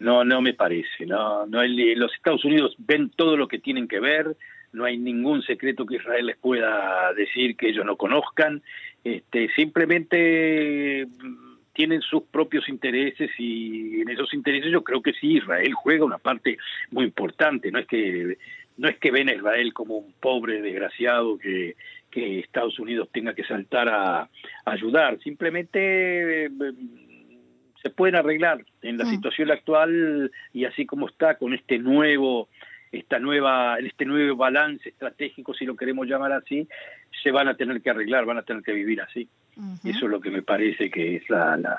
no, 0.00 0.24
no 0.24 0.42
me 0.42 0.54
parece. 0.54 1.06
No, 1.06 1.46
no 1.46 1.60
hay, 1.60 1.94
los 1.94 2.12
Estados 2.14 2.44
Unidos 2.44 2.74
ven 2.78 3.10
todo 3.10 3.36
lo 3.36 3.46
que 3.46 3.60
tienen 3.60 3.86
que 3.86 4.00
ver. 4.00 4.36
No 4.72 4.84
hay 4.84 4.98
ningún 4.98 5.42
secreto 5.42 5.86
que 5.86 5.96
Israel 5.96 6.26
les 6.26 6.36
pueda 6.36 7.12
decir 7.14 7.56
que 7.56 7.68
ellos 7.68 7.84
no 7.84 7.96
conozcan 7.96 8.62
este, 9.04 9.48
simplemente 9.54 11.06
mm, 11.06 11.50
tienen 11.72 12.02
sus 12.02 12.24
propios 12.24 12.68
intereses 12.68 13.30
y 13.38 14.00
en 14.00 14.10
esos 14.10 14.34
intereses 14.34 14.70
yo 14.70 14.82
creo 14.82 15.00
que 15.00 15.12
sí 15.14 15.36
Israel 15.38 15.72
juega 15.72 16.04
una 16.04 16.18
parte 16.18 16.58
muy 16.90 17.04
importante 17.04 17.70
no 17.70 17.78
es 17.78 17.86
que 17.86 18.36
no 18.76 18.88
es 18.88 18.98
que 18.98 19.10
ven 19.10 19.28
a 19.28 19.34
Israel 19.34 19.72
como 19.72 19.96
un 19.96 20.12
pobre 20.20 20.60
desgraciado 20.62 21.38
que, 21.38 21.76
que 22.10 22.40
Estados 22.40 22.78
Unidos 22.78 23.08
tenga 23.12 23.34
que 23.34 23.44
saltar 23.44 23.88
a, 23.88 24.28
ayudar 24.64 25.18
simplemente 25.20 26.48
mm, 26.50 27.00
se 27.82 27.90
pueden 27.90 28.16
arreglar 28.16 28.62
en 28.82 28.98
la 28.98 29.04
mm. 29.04 29.10
situación 29.10 29.50
actual 29.50 30.30
y 30.52 30.64
así 30.64 30.84
como 30.84 31.08
está 31.08 31.36
con 31.38 31.54
este 31.54 31.78
nuevo 31.78 32.48
esta 32.92 33.18
nueva, 33.18 33.78
este 33.78 34.04
nuevo 34.04 34.36
balance 34.36 34.88
estratégico, 34.88 35.54
si 35.54 35.64
lo 35.64 35.76
queremos 35.76 36.06
llamar 36.06 36.32
así, 36.32 36.68
se 37.22 37.30
van 37.30 37.48
a 37.48 37.54
tener 37.54 37.80
que 37.82 37.90
arreglar, 37.90 38.24
van 38.24 38.38
a 38.38 38.42
tener 38.42 38.62
que 38.62 38.72
vivir 38.72 39.00
así. 39.00 39.28
Eso 39.84 40.06
es 40.06 40.10
lo 40.10 40.20
que 40.20 40.30
me 40.30 40.42
parece 40.42 40.90
que 40.90 41.16
es 41.16 41.28
la, 41.28 41.56
la, 41.56 41.78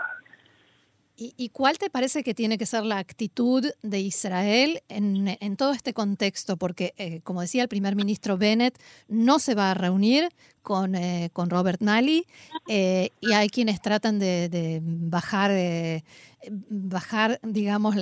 ¿Y, 1.15 1.49
cuál 1.49 1.77
te 1.77 1.91
parece 1.91 2.23
que 2.23 2.33
tiene 2.33 2.57
que 2.57 2.65
ser 2.65 2.83
la 2.83 2.97
actitud 2.97 3.71
de 3.83 3.99
Israel 3.99 4.81
en, 4.89 5.55
todo 5.55 5.71
este 5.71 5.93
contexto? 5.93 6.57
Porque, 6.57 6.95
eh, 6.97 7.21
como 7.23 7.41
decía 7.41 7.61
el 7.61 7.69
primer 7.69 7.95
ministro 7.95 8.37
Bennett, 8.37 8.79
no 9.07 9.37
se 9.37 9.53
va 9.53 9.69
a 9.69 9.73
reunir 9.75 10.29
con, 10.63 10.95
eh, 10.95 11.29
con 11.31 11.51
Robert 11.51 11.79
Nally 11.79 12.25
eh, 12.67 13.09
y 13.19 13.33
hay 13.33 13.49
quienes 13.49 13.81
tratan 13.81 14.17
de, 14.17 14.79
bajar, 14.83 15.51
bajar, 16.69 17.39
digamos, 17.43 17.95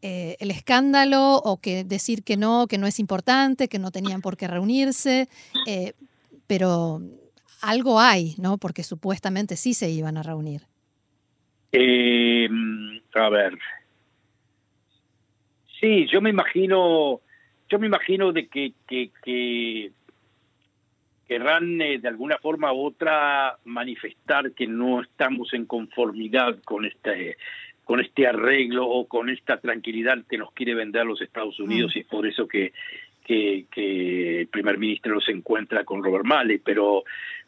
el 0.00 0.50
escándalo 0.50 1.36
o 1.36 1.58
que 1.58 1.84
decir 1.84 2.22
que 2.22 2.38
no, 2.38 2.66
que 2.66 2.78
no 2.78 2.86
es 2.86 2.98
importante, 2.98 3.68
que 3.68 3.78
no 3.78 3.90
tenían 3.90 4.22
por 4.22 4.38
qué 4.38 4.48
reunirse, 4.48 5.28
pero 6.46 7.02
algo 7.60 8.00
hay, 8.00 8.36
¿no? 8.38 8.56
Porque 8.56 8.84
supuestamente 8.84 9.56
sí 9.56 9.74
se 9.74 9.90
iban 9.90 10.16
a 10.16 10.22
reunir. 10.22 10.66
Eh, 11.72 12.48
a 13.14 13.28
ver. 13.28 13.58
Sí, 15.80 16.06
yo 16.06 16.20
me 16.20 16.30
imagino, 16.30 17.20
yo 17.68 17.78
me 17.78 17.86
imagino 17.86 18.32
de 18.32 18.48
que, 18.48 18.72
que, 18.86 19.10
que 19.22 19.92
querrán 21.28 21.80
eh, 21.80 21.98
de 21.98 22.08
alguna 22.08 22.38
forma 22.38 22.72
u 22.72 22.86
otra 22.86 23.58
manifestar 23.64 24.52
que 24.52 24.66
no 24.66 25.02
estamos 25.02 25.52
en 25.52 25.66
conformidad 25.66 26.58
con 26.64 26.84
este 26.84 27.36
con 27.84 28.00
este 28.00 28.26
arreglo 28.26 28.84
o 28.88 29.06
con 29.06 29.30
esta 29.30 29.58
tranquilidad 29.60 30.18
que 30.28 30.38
nos 30.38 30.50
quiere 30.52 30.74
vender 30.74 31.06
los 31.06 31.22
Estados 31.22 31.60
Unidos 31.60 31.94
mm. 31.94 31.98
y 31.98 32.00
es 32.00 32.06
por 32.08 32.26
eso 32.26 32.48
que, 32.48 32.72
que, 33.24 33.66
que, 33.70 34.40
el 34.40 34.48
primer 34.48 34.76
ministro 34.76 35.20
se 35.20 35.30
encuentra 35.30 35.84
con 35.84 36.02
Robert 36.02 36.24
Malley, 36.24 36.58
pero 36.58 37.04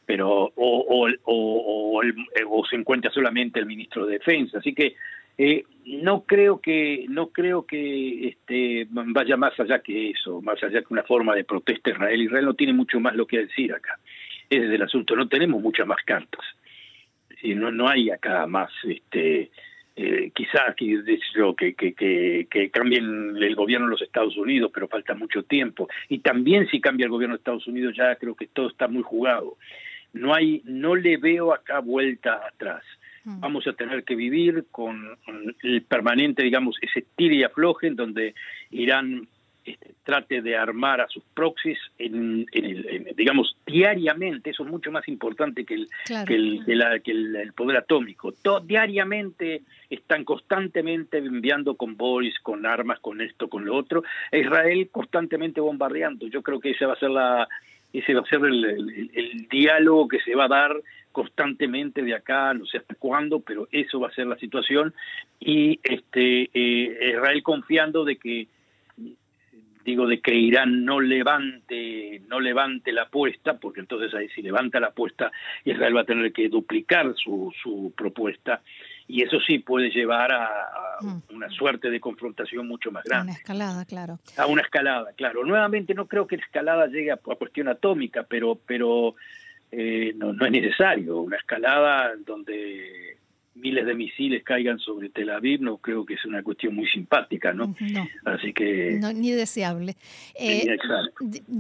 pero 0.08 0.26
o, 0.30 0.50
o, 0.56 1.06
o, 1.24 2.00
o, 2.48 2.64
se 2.64 2.76
encuentra 2.76 3.10
solamente 3.10 3.60
el 3.60 3.66
ministro 3.66 4.06
de 4.06 4.14
Defensa. 4.14 4.56
Así 4.56 4.72
que 4.72 4.94
eh, 5.36 5.66
no 5.84 6.22
creo 6.22 6.62
que 6.62 7.04
no 7.10 7.26
creo 7.26 7.66
que 7.66 8.28
este, 8.28 8.86
vaya 8.90 9.36
más 9.36 9.60
allá 9.60 9.80
que 9.80 10.12
eso, 10.12 10.40
más 10.40 10.62
allá 10.62 10.80
que 10.80 10.94
una 10.94 11.02
forma 11.02 11.34
de 11.34 11.44
protesta 11.44 11.90
Israel. 11.90 12.22
Israel 12.22 12.46
no 12.46 12.54
tiene 12.54 12.72
mucho 12.72 12.98
más 13.00 13.14
lo 13.16 13.26
que 13.26 13.40
decir 13.40 13.74
acá. 13.74 13.98
Ese 14.48 14.64
es 14.64 14.70
el 14.70 14.80
asunto. 14.80 15.14
No 15.14 15.28
tenemos 15.28 15.60
muchas 15.60 15.86
más 15.86 16.02
cartas. 16.06 16.40
Y 17.42 17.54
no 17.54 17.70
no 17.70 17.86
hay 17.86 18.08
acá 18.08 18.46
más 18.46 18.72
este 18.84 19.50
eh, 19.94 20.30
quizás 20.34 20.74
que, 20.74 21.74
que, 21.74 21.92
que, 21.92 22.46
que, 22.48 22.70
cambien 22.70 23.36
el 23.36 23.54
gobierno 23.54 23.88
de 23.88 23.90
los 23.90 24.02
Estados 24.02 24.38
Unidos, 24.38 24.70
pero 24.72 24.88
falta 24.88 25.12
mucho 25.12 25.42
tiempo. 25.42 25.86
Y 26.08 26.20
también 26.20 26.66
si 26.70 26.80
cambia 26.80 27.04
el 27.04 27.10
gobierno 27.10 27.34
de 27.34 27.40
Estados 27.40 27.66
Unidos, 27.66 27.94
ya 27.94 28.16
creo 28.16 28.34
que 28.34 28.46
todo 28.46 28.68
está 28.68 28.88
muy 28.88 29.02
jugado 29.02 29.58
no 30.18 30.34
hay, 30.34 30.62
no 30.64 30.94
le 30.94 31.16
veo 31.16 31.52
acá 31.52 31.80
vuelta 31.80 32.40
atrás. 32.46 32.82
Mm. 33.25 33.40
Vamos 33.40 33.66
a 33.66 33.72
tener 33.72 34.04
que 34.04 34.14
vivir 34.14 34.66
con, 34.70 35.16
el 35.62 35.82
permanente, 35.82 36.42
digamos, 36.42 36.76
ese 36.80 37.06
tire 37.16 37.37
y 37.37 37.42
afloje 37.44 37.87
en 37.87 37.96
donde 37.96 38.34
Irán 38.70 39.28
este, 39.64 39.94
trate 40.02 40.40
de 40.40 40.56
armar 40.56 41.02
a 41.02 41.08
sus 41.08 41.22
proxies, 41.34 41.78
en, 41.98 42.46
digamos, 43.16 43.56
diariamente, 43.66 44.50
eso 44.50 44.62
es 44.64 44.70
mucho 44.70 44.90
más 44.90 45.06
importante 45.08 45.66
que 45.66 45.75
el, 45.75 45.88
que, 46.26 46.34
el, 46.34 47.02
que, 47.04 47.10
el, 47.10 47.52
poder 47.54 47.76
atómico. 47.76 48.32
Todo, 48.32 48.60
diariamente 48.60 49.62
están 49.90 50.25
constantemente 50.25 51.18
enviando 51.18 51.75
convoys, 51.75 52.38
con 52.40 52.64
armas, 52.64 52.98
con 53.00 53.20
esto, 53.20 53.48
con 53.48 53.66
lo 53.66 53.76
otro. 53.76 54.02
Israel 54.32 54.88
constantemente 54.90 55.60
bombardeando. 55.60 56.26
Yo 56.28 56.40
creo 56.40 56.60
que 56.60 56.70
esa 56.70 56.87
va 56.87 56.94
a 56.94 56.98
ser 56.98 57.10
la, 57.10 57.46
ese 57.92 58.14
va 58.14 58.21
a 58.21 58.26
ser 58.26 58.45
el, 58.45 59.47
diálogo 59.50 60.09
que 60.09 60.21
se 60.21 60.35
va 60.35 60.45
a 60.45 60.49
dar 60.49 60.76
constantemente 61.12 62.02
de 62.02 62.14
acá, 62.14 62.54
no 62.54 62.66
sé 62.66 62.78
hasta 62.78 62.95
cuándo, 62.95 63.40
pero 63.40 63.66
eso 63.73 64.00
va 64.00 64.09
a 64.09 64.14
ser 64.14 64.26
la 64.26 64.37
situación. 64.38 64.95
Y 65.40 65.80
este 65.83 66.50
eh, 66.52 67.11
Israel 67.12 67.42
confiando 67.42 68.04
de 68.04 68.16
que 68.16 68.47
digo 69.85 70.07
de 70.07 70.21
que 70.21 70.35
Irán 70.35 70.85
no 70.85 71.00
levante 71.00 72.21
no 72.28 72.40
levante 72.40 72.92
la 72.92 73.02
apuesta, 73.02 73.59
porque 73.59 73.80
entonces 73.80 74.12
ahí 74.14 74.28
si 74.28 74.42
levanta 74.42 74.80
la 74.80 74.88
apuesta 74.88 75.33
Israel 75.64 75.97
va 75.97 76.02
a 76.02 76.04
tener 76.04 76.30
que 76.33 76.49
duplicar 76.50 77.14
su, 77.16 77.52
su 77.62 77.92
propuesta 77.97 78.61
y 79.08 79.22
eso 79.22 79.40
sí 79.40 79.58
puede 79.58 79.88
llevar 79.90 80.30
a, 80.30 80.48
mm. 81.00 81.34
una 81.34 81.48
suerte 81.48 81.90
de 81.90 81.98
confrontación 81.98 82.68
mucho 82.68 82.92
más 82.92 83.02
grande. 83.04 83.32
A 83.32 83.32
una 83.32 83.38
escalada, 83.38 83.84
claro. 83.86 84.18
A 84.36 84.46
una 84.46 84.62
escalada, 84.62 85.12
claro. 85.14 85.44
Nuevamente 85.44 85.94
no 85.94 86.06
creo 86.06 86.26
que 86.26 86.36
la 86.36 86.44
escalada 86.44 86.86
llegue 86.86 87.10
a, 87.10 87.16
cuestión 87.16 87.68
atómica, 87.68 88.24
pero, 88.28 88.58
pero 88.66 89.16
eh, 89.72 90.12
no, 90.14 90.34
no 90.34 90.44
es 90.44 90.52
necesario. 90.52 91.20
Una 91.20 91.38
escalada 91.38 92.12
donde 92.26 93.16
miles 93.60 93.86
de 93.86 93.94
misiles 93.94 94.42
caigan 94.44 94.78
sobre 94.78 95.10
Tel 95.10 95.30
Aviv, 95.30 95.60
no 95.60 95.78
creo 95.78 96.04
que 96.04 96.14
es 96.14 96.24
una 96.24 96.42
cuestión 96.42 96.74
muy 96.74 96.86
simpática, 96.86 97.52
¿no? 97.52 97.74
Así 98.24 98.52
que... 98.52 98.98
No, 99.00 99.12
ni 99.12 99.30
deseable. 99.32 99.96
Eh, 100.38 100.76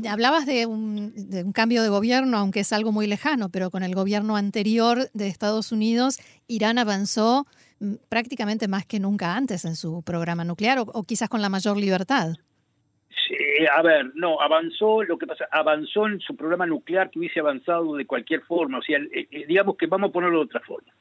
hablabas 0.08 0.46
de 0.46 0.66
un, 0.66 1.12
de 1.30 1.44
un, 1.44 1.52
cambio 1.52 1.82
de 1.82 1.88
gobierno, 1.88 2.38
aunque 2.38 2.60
es 2.60 2.72
algo 2.72 2.92
muy 2.92 3.06
lejano, 3.06 3.48
pero 3.50 3.70
con 3.70 3.82
el 3.82 3.94
gobierno 3.94 4.36
anterior 4.36 5.10
de 5.12 5.28
Estados 5.28 5.72
Unidos, 5.72 6.18
Irán 6.46 6.78
avanzó 6.78 7.46
mm, 7.80 7.94
prácticamente 8.08 8.68
más 8.68 8.86
que 8.86 9.00
nunca 9.00 9.36
antes 9.36 9.64
en 9.64 9.76
su 9.76 10.02
programa 10.02 10.44
nuclear, 10.44 10.78
o, 10.80 11.02
quizás 11.04 11.28
con 11.28 11.42
la 11.42 11.48
mayor 11.48 11.76
libertad. 11.76 12.34
Sí, 13.26 13.34
a 13.74 13.82
ver, 13.82 14.12
no, 14.14 14.40
avanzó, 14.40 15.02
lo 15.02 15.18
que 15.18 15.26
pasa, 15.26 15.46
avanzó 15.50 16.06
en 16.06 16.20
su 16.20 16.36
programa 16.36 16.66
nuclear 16.66 17.10
que 17.10 17.18
hubiese 17.18 17.40
avanzado 17.40 17.96
de 17.96 18.06
cualquier 18.06 18.42
forma, 18.42 18.78
o 18.78 18.82
sea, 18.82 18.98
eh, 18.98 19.28
eh, 19.30 19.44
digamos 19.46 19.76
que 19.76 19.86
vamos 19.86 20.10
a 20.10 20.12
ponerlo 20.12 20.38
de 20.38 20.44
otra 20.44 20.60
forma 20.60 20.92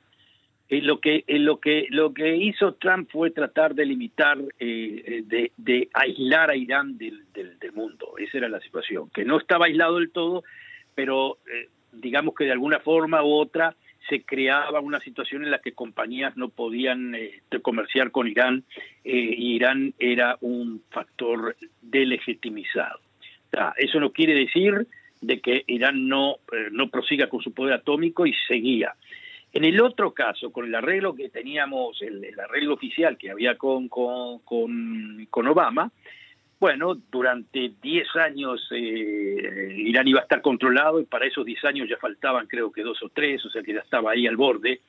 eh, 0.69 0.81
lo 0.81 1.00
que 1.00 1.24
eh, 1.27 1.39
lo 1.39 1.59
que 1.59 1.88
lo 1.89 2.13
que 2.13 2.36
hizo 2.36 2.74
Trump 2.75 3.09
fue 3.12 3.31
tratar 3.31 3.75
de 3.75 3.86
limitar 3.86 4.38
eh, 4.59 5.24
de, 5.25 5.51
de, 5.57 5.89
aislar 5.93 6.50
a 6.50 6.55
Irán 6.55 6.97
del, 6.97 7.25
del, 7.33 7.71
mundo 7.74 8.13
esa 8.17 8.39
era 8.39 8.50
la 8.50 8.59
situación 8.59 9.09
que 9.12 9.24
no 9.24 9.38
estaba 9.38 9.65
aislado 9.65 9.97
del 9.97 10.09
todo 10.09 10.43
pero 10.95 11.38
digamos 11.91 12.33
que 12.33 12.45
de 12.45 12.53
alguna 12.53 12.79
forma 12.79 13.24
u 13.24 13.33
otra 13.33 13.75
se 14.09 14.24
creaba 14.24 14.79
una 14.79 15.00
situación 15.00 15.43
en 15.43 15.51
la 15.51 15.59
que 15.59 15.74
compañías 15.74 16.36
no 16.38 16.50
podían 16.50 17.15
comerciar 17.62 18.12
con 18.12 18.27
Irán 18.27 18.63
eh, 19.03 19.36
y 19.38 19.55
Irán 19.55 19.93
era 20.00 20.38
un 20.41 20.81
factor 20.89 21.55
delegitimizado. 21.81 23.00
eso 23.77 24.00
no 24.00 24.12
quiere 24.12 24.33
decir 24.33 24.88
de 25.21 25.39
que 25.39 25.63
Irán 25.67 26.07
no, 26.07 26.38
eh, 26.51 26.67
no 26.71 26.89
prosiga 26.89 27.27
con 27.27 27.41
su 27.41 27.53
poder 27.53 27.74
atómico 27.74 28.25
y 28.25 28.33
seguía. 28.47 28.93
En 29.53 29.63
el 29.63 29.81
otro 29.81 30.13
caso, 30.13 30.51
con 30.51 30.65
el 30.65 30.75
arreglo 30.75 31.15
que 31.15 31.29
teníamos, 31.29 32.01
el, 32.01 32.39
arreglo 32.39 32.73
oficial 32.73 33.17
que 33.17 33.31
había 33.31 33.57
con, 33.57 33.87
con, 33.87 34.39
con 35.29 35.47
Obama, 35.47 35.91
bueno, 36.59 36.95
durante 37.11 37.71
10 37.81 38.15
años 38.15 38.67
eh, 38.71 39.73
Irán 39.77 40.07
iba 40.07 40.21
a 40.21 40.23
estar 40.23 40.41
controlado 40.41 40.99
y 40.99 41.05
para 41.05 41.27
esos 41.27 41.45
10 41.45 41.65
años 41.65 41.89
ya 41.89 41.97
faltaban 41.97 42.47
creo 42.47 42.71
que 42.71 42.81
dos 42.81 43.01
o 43.03 43.09
tres, 43.09 43.45
o 43.45 43.49
sea 43.49 43.61
que 43.61 43.73
ya 43.73 43.81
estaba 43.81 44.11
ahí 44.11 44.25
al 44.25 44.37
borde. 44.37 44.81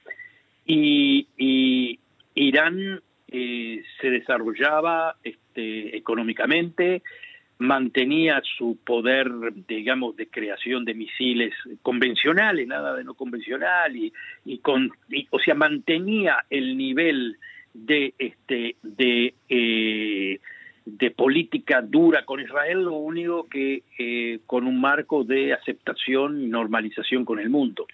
Y, 0.64 1.98
Irán 2.34 3.02
eh, 3.26 3.82
se 4.00 4.10
desarrollaba 4.10 5.16
este, 5.24 5.96
económicamente, 5.96 7.02
mantenía 7.58 8.40
su 8.56 8.78
poder, 8.84 9.30
digamos, 9.66 10.16
de 10.16 10.28
creación 10.28 10.84
de 10.84 10.94
misiles 10.94 11.52
convencionales, 11.82 12.66
nada 12.66 12.94
de 12.94 13.04
no 13.04 13.14
convencional, 13.14 13.94
y, 13.96 14.58
con, 14.58 14.90
o 15.30 15.38
sea, 15.40 15.54
mantenía 15.54 16.44
el 16.50 16.76
nivel 16.76 17.36
de, 17.74 18.14
este, 18.18 18.76
eh, 19.48 20.40
de 20.84 21.10
política 21.10 21.82
dura 21.82 22.24
con 22.24 22.40
Israel, 22.40 22.84
lo 22.84 22.94
único 22.94 23.48
que 23.48 23.82
eh, 23.98 24.38
con 24.46 24.66
un 24.66 24.80
marco 24.80 25.24
de 25.24 25.52
aceptación 25.52 26.40
y 26.42 26.46
normalización 26.46 27.24
con 27.24 27.40
el 27.40 27.50
mundo. 27.50 27.86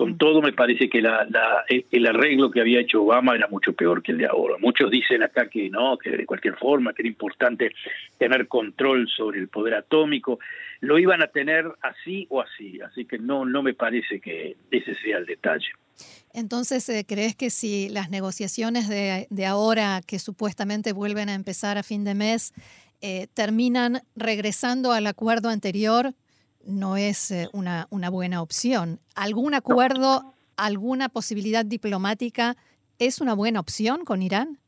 Con 0.00 0.16
todo, 0.16 0.40
me 0.40 0.54
parece 0.54 0.88
que 0.88 1.02
la, 1.02 1.28
el 1.68 2.06
arreglo 2.06 2.50
que 2.50 2.62
había 2.62 2.80
hecho 2.80 3.02
Obama 3.02 3.34
era 3.34 3.48
mucho 3.48 3.74
peor 3.74 4.02
que 4.02 4.12
el 4.12 4.16
de 4.16 4.24
ahora. 4.24 4.56
Muchos 4.58 4.90
dicen 4.90 5.22
acá 5.22 5.50
que 5.50 5.68
no, 5.68 5.98
que 5.98 6.08
de 6.08 6.24
cualquier 6.24 6.56
forma, 6.56 6.94
que 6.94 7.02
era 7.02 7.10
importante 7.10 7.72
tener 8.16 8.48
control 8.48 9.06
sobre 9.14 9.40
el 9.40 9.48
poder 9.48 9.74
atómico. 9.74 10.38
Lo 10.80 10.98
iban 10.98 11.20
a 11.20 11.26
tener 11.26 11.70
así 11.82 12.26
o 12.30 12.40
así, 12.40 12.80
así 12.80 13.04
que 13.04 13.18
no, 13.18 13.44
no 13.44 13.62
me 13.62 13.74
parece 13.74 14.20
que 14.20 14.56
ese 14.70 14.94
sea 15.02 15.18
el 15.18 15.26
detalle. 15.26 15.68
Entonces, 16.32 16.88
eh, 16.88 17.04
¿crees 17.06 17.36
que 17.36 17.50
si 17.50 17.90
las 17.90 18.08
negociaciones 18.08 18.88
de, 18.88 19.46
ahora, 19.46 20.00
que 20.06 20.18
supuestamente 20.18 20.94
vuelven 20.94 21.28
a 21.28 21.34
empezar 21.34 21.76
a 21.76 21.82
fin 21.82 22.04
de 22.04 22.14
mes, 22.14 22.54
eh, 23.02 23.26
terminan 23.34 24.00
regresando 24.16 24.92
al 24.92 25.06
acuerdo 25.06 25.50
anterior, 25.50 26.14
no 26.64 26.96
es 26.96 27.30
eh, 27.30 27.48
una, 27.52 27.86
una, 27.90 28.10
buena 28.10 28.42
opción? 28.42 29.00
¿Algún 29.14 29.54
acuerdo, 29.54 30.34
alguna 30.56 31.08
posibilidad 31.08 31.64
diplomática 31.64 32.56
es 32.98 33.20
una 33.20 33.34
buena 33.34 33.60
opción 33.60 34.04
con 34.04 34.22
Irán? 34.22 34.58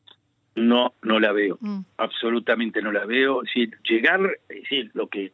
No, 0.55 0.93
no 1.01 1.19
la 1.19 1.31
veo. 1.31 1.57
Mm. 1.61 1.81
Absolutamente 1.97 2.81
no 2.81 2.91
la 2.91 3.05
veo. 3.05 3.41
Si 3.53 3.69
llegar, 3.87 4.39
es 4.49 4.61
decir, 4.61 4.91
lo 4.93 5.07
que 5.07 5.31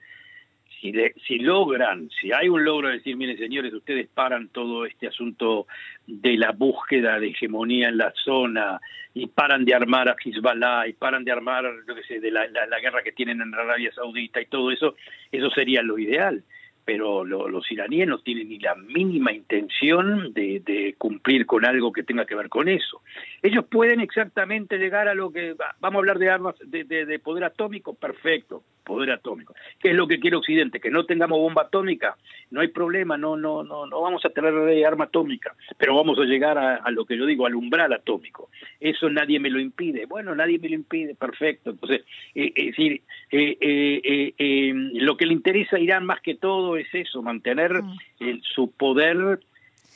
si, 0.81 0.93
si 1.25 1.39
logran, 1.39 2.09
si 2.09 2.31
hay 2.31 2.50
un 2.50 2.63
logro 2.63 2.88
de 2.88 2.95
decir, 2.95 3.15
miren 3.15 3.38
señores, 3.38 3.74
ustedes 3.74 4.07
paran 4.07 4.50
todo 4.50 4.86
este 4.86 5.07
asunto 5.07 5.67
de 6.07 6.38
la 6.38 6.51
búsqueda 6.51 7.19
de 7.19 7.29
hegemonía 7.29 7.89
en 7.89 7.98
la 7.98 8.13
zona 8.24 8.79
y 9.13 9.27
paran 9.27 9.65
de 9.65 9.74
armar 9.74 10.09
a 10.09 10.15
Hezbollah 10.24 10.88
y 10.88 10.93
paran 10.93 11.24
de 11.24 11.31
armar, 11.31 11.65
yo 11.88 11.95
qué 11.95 12.03
sé, 12.03 12.19
de 12.19 12.31
la, 12.31 12.48
la 12.48 12.79
guerra 12.79 13.03
que 13.03 13.12
tienen 13.12 13.41
en 13.41 13.53
Arabia 13.53 13.91
Saudita 13.93 14.41
y 14.41 14.45
todo 14.45 14.71
eso, 14.71 14.95
eso 15.31 15.50
sería 15.51 15.81
lo 15.81 15.98
ideal 15.98 16.43
pero 16.89 17.24
los 17.24 17.71
iraníes 17.71 18.07
no 18.07 18.17
tienen 18.17 18.50
ni 18.50 18.57
la 18.57 18.74
mínima 18.74 19.31
intención 19.31 20.33
de, 20.33 20.95
cumplir 20.98 21.45
con 21.45 21.63
algo 21.63 21.91
que 21.91 22.01
tenga 22.01 22.25
que 22.25 22.33
ver 22.33 22.50
con 22.50 22.67
eso. 22.67 23.03
Ellos 23.43 23.65
pueden 23.69 24.00
exactamente 24.00 24.79
llegar 24.79 25.07
a 25.07 25.13
lo 25.13 25.31
que, 25.31 25.53
vamos 25.79 25.98
a 25.98 26.00
hablar 26.00 26.17
de 26.17 26.31
armas, 26.31 26.55
de, 26.65 27.19
poder 27.24 27.43
atómico, 27.43 27.93
perfecto, 27.93 28.63
poder 28.89 29.12
atómico. 29.12 29.53
¿Qué 29.79 29.91
es 29.91 29.96
lo 29.96 30.08
que 30.08 30.19
quiere 30.19 30.36
Occidente? 30.36 30.79
Que 30.79 30.89
no 30.89 31.05
tengamos 31.05 31.38
bomba 31.38 31.62
atómica, 31.62 32.17
no 32.50 32.62
hay 32.62 32.69
problema, 32.69 33.17
no, 33.17 33.38
no, 33.38 33.63
no, 33.63 33.86
no 33.86 34.01
vamos 34.01 34.25
a 34.25 34.31
tener 34.31 34.51
arma 34.84 35.05
atómica, 35.05 35.53
pero 35.77 35.96
vamos 35.96 36.17
a 36.17 36.24
llegar 36.24 36.58
a, 36.58 36.89
lo 36.89 37.05
que 37.05 37.15
yo 37.15 37.27
digo, 37.27 37.46
al 37.46 37.53
umbral 37.53 37.93
atómico. 37.93 38.50
Eso 38.79 39.08
nadie 39.12 39.39
me 39.39 39.52
lo 39.52 39.60
impide. 39.60 40.08
Bueno, 40.08 40.34
nadie 40.34 40.58
me 40.58 40.69
lo 40.69 40.75
impide, 40.75 41.13
perfecto. 41.13 41.69
Entonces, 41.69 42.02
eh, 42.34 42.52
es 42.56 42.65
decir, 42.65 43.04
eh, 43.30 43.58
eh, 43.62 44.73
lo 44.95 45.15
que 45.17 45.28
le 45.28 45.34
interesa 45.34 45.75
a 45.75 45.80
Irán 45.80 46.08
más 46.08 46.21
que 46.21 46.34
todo 46.34 46.75
es 46.75 46.88
eso, 46.91 47.21
mantener 47.21 47.84
mm. 47.84 48.41
su 48.41 48.71
poder 48.71 49.39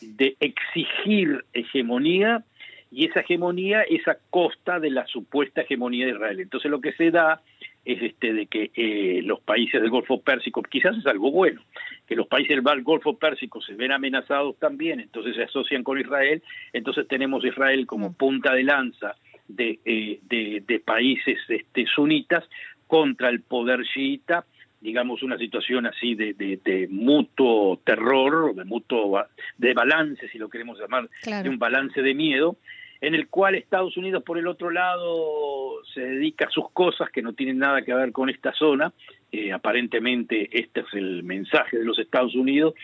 de 0.01 0.38
exigir 0.39 1.45
hegemonía 1.53 2.43
y 2.93 3.08
esa 3.08 3.21
hegemonía 3.21 3.82
es 3.82 4.08
a 4.08 4.17
costa 4.29 4.79
de 4.79 4.91
la 4.91 5.08
supuesta 5.08 5.62
hegemonía 5.62 6.06
de 6.06 6.12
Israel. 6.12 6.39
Entonces 6.39 6.69
lo 6.69 6.79
que 6.79 6.93
se 6.93 7.10
da 7.10 7.41
es 7.85 8.01
este 8.01 8.33
de 8.33 8.45
que 8.45 8.71
eh, 8.75 9.21
los 9.23 9.41
países 9.41 9.81
del 9.81 9.89
Golfo 9.89 10.21
Pérsico, 10.21 10.61
quizás 10.63 10.97
es 10.97 11.05
algo 11.05 11.31
bueno, 11.31 11.61
que 12.07 12.15
los 12.15 12.27
países 12.27 12.63
del 12.63 12.83
Golfo 12.83 13.17
Pérsico 13.17 13.61
se 13.61 13.73
ven 13.73 13.91
amenazados 13.91 14.57
también, 14.57 14.99
entonces 14.99 15.35
se 15.35 15.43
asocian 15.43 15.83
con 15.83 15.99
Israel, 15.99 16.41
entonces 16.71 17.07
tenemos 17.07 17.43
Israel 17.43 17.85
como 17.85 18.09
mm. 18.09 18.13
punta 18.13 18.53
de 18.53 18.63
lanza 18.63 19.15
de, 19.47 19.79
eh, 19.83 20.19
de, 20.23 20.79
países 20.79 21.39
este, 21.49 21.85
sunitas 21.85 22.43
contra 22.87 23.29
el 23.29 23.41
poder 23.41 23.83
chiita 23.93 24.45
digamos, 24.79 25.23
una 25.23 25.37
situación 25.37 25.85
así 25.85 26.13
de, 26.13 26.33
de, 26.33 26.87
mutuo 26.91 27.79
terror, 27.85 28.53
de 28.53 28.65
mutuo 28.65 29.25
de 29.57 29.73
balance, 29.73 30.27
si 30.27 30.37
lo 30.37 30.49
queremos 30.49 30.77
llamar, 30.77 31.09
de 31.23 31.47
un 31.47 31.57
balance 31.57 32.01
de 32.01 32.13
miedo, 32.13 32.57
en 33.03 33.15
el 33.15 33.27
cual 33.27 33.55
Estados 33.55 33.97
Unidos, 33.97 34.23
por 34.23 34.37
el 34.37 34.47
otro 34.47 34.71
lado, 34.71 35.83
se 35.93 35.99
dedica 35.99 36.45
a 36.45 36.49
sus 36.49 36.71
cosas 36.71 37.09
que 37.09 37.21
no 37.21 37.33
tienen 37.33 37.57
nada 37.57 37.81
que 37.81 37.93
ver 37.93 38.13
con 38.13 38.29
esta 38.29 38.53
zona. 38.53 38.93
Eh, 39.29 39.51
aparentemente 39.51 40.47
este 40.57 40.79
es 40.79 40.93
el 40.93 41.21
mensaje 41.23 41.77
de 41.77 41.83
los 41.83 41.99
Estados 41.99 42.33
Unidos 42.33 42.75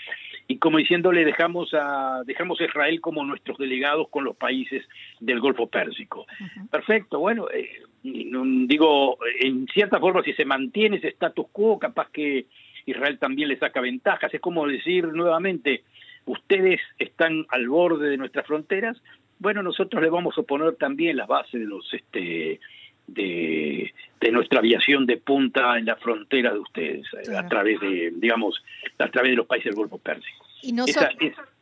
y 0.48 0.58
como 0.58 0.78
diciéndole 0.78 1.24
dejamos 1.24 1.74
a 1.74 2.24
dejamos 2.26 2.60
a 2.60 2.66
Israel 2.66 3.00
como 3.00 3.24
nuestros 3.24 3.58
delegados 3.58 4.10
con 4.10 4.26
los 4.26 4.36
países 4.36 4.84
del 5.22 5.40
Golfo 5.40 5.68
Pérsico. 5.68 6.26
Perfecto, 6.70 7.20
bueno, 7.20 7.48
eh, 7.54 7.70
digo, 8.04 9.20
en 9.40 9.68
cierta 9.68 10.00
forma, 10.00 10.22
si 10.24 10.34
se 10.34 10.44
mantiene 10.44 10.98
ese 10.98 11.10
status 11.10 11.46
quo, 11.54 11.80
capaz 11.80 12.10
que 12.12 12.48
Israel 12.86 13.20
también 13.20 13.48
le 13.48 13.58
saca 13.58 13.80
ventajas. 13.80 14.34
Es 14.34 14.42
como 14.42 14.68
decir 14.68 15.08
nuevamente, 15.08 15.84
ustedes 16.26 16.82
están 16.98 17.46
al 17.50 17.70
borde 17.70 18.10
de 18.10 18.18
nuestras 18.18 18.46
fronteras, 18.46 19.02
bueno, 19.40 19.64
nosotros 19.64 20.02
le 20.04 20.10
vamos 20.10 20.38
a 20.38 20.44
poner 20.44 20.76
también 20.76 21.18
las 21.18 21.28
bases 21.28 21.60
de 21.60 21.66
los 21.66 21.94
este 21.94 22.60
de, 23.08 23.92
nuestra 24.32 24.60
aviación 24.60 25.06
de 25.06 25.18
punta 25.18 25.78
en 25.78 25.86
la 25.86 25.96
frontera 25.96 26.54
de 26.54 26.60
ustedes, 26.60 27.08
eh, 27.14 27.36
a 27.36 27.48
través 27.48 27.80
de, 27.80 28.14
digamos, 28.16 28.56
a 29.00 29.10
través 29.10 29.32
de 29.32 29.38
los 29.38 29.48
países 29.48 29.72
del 29.72 29.76
Golfo 29.76 29.98
Pérsico. 29.98 30.46
Y 30.62 30.74
no, 30.74 30.86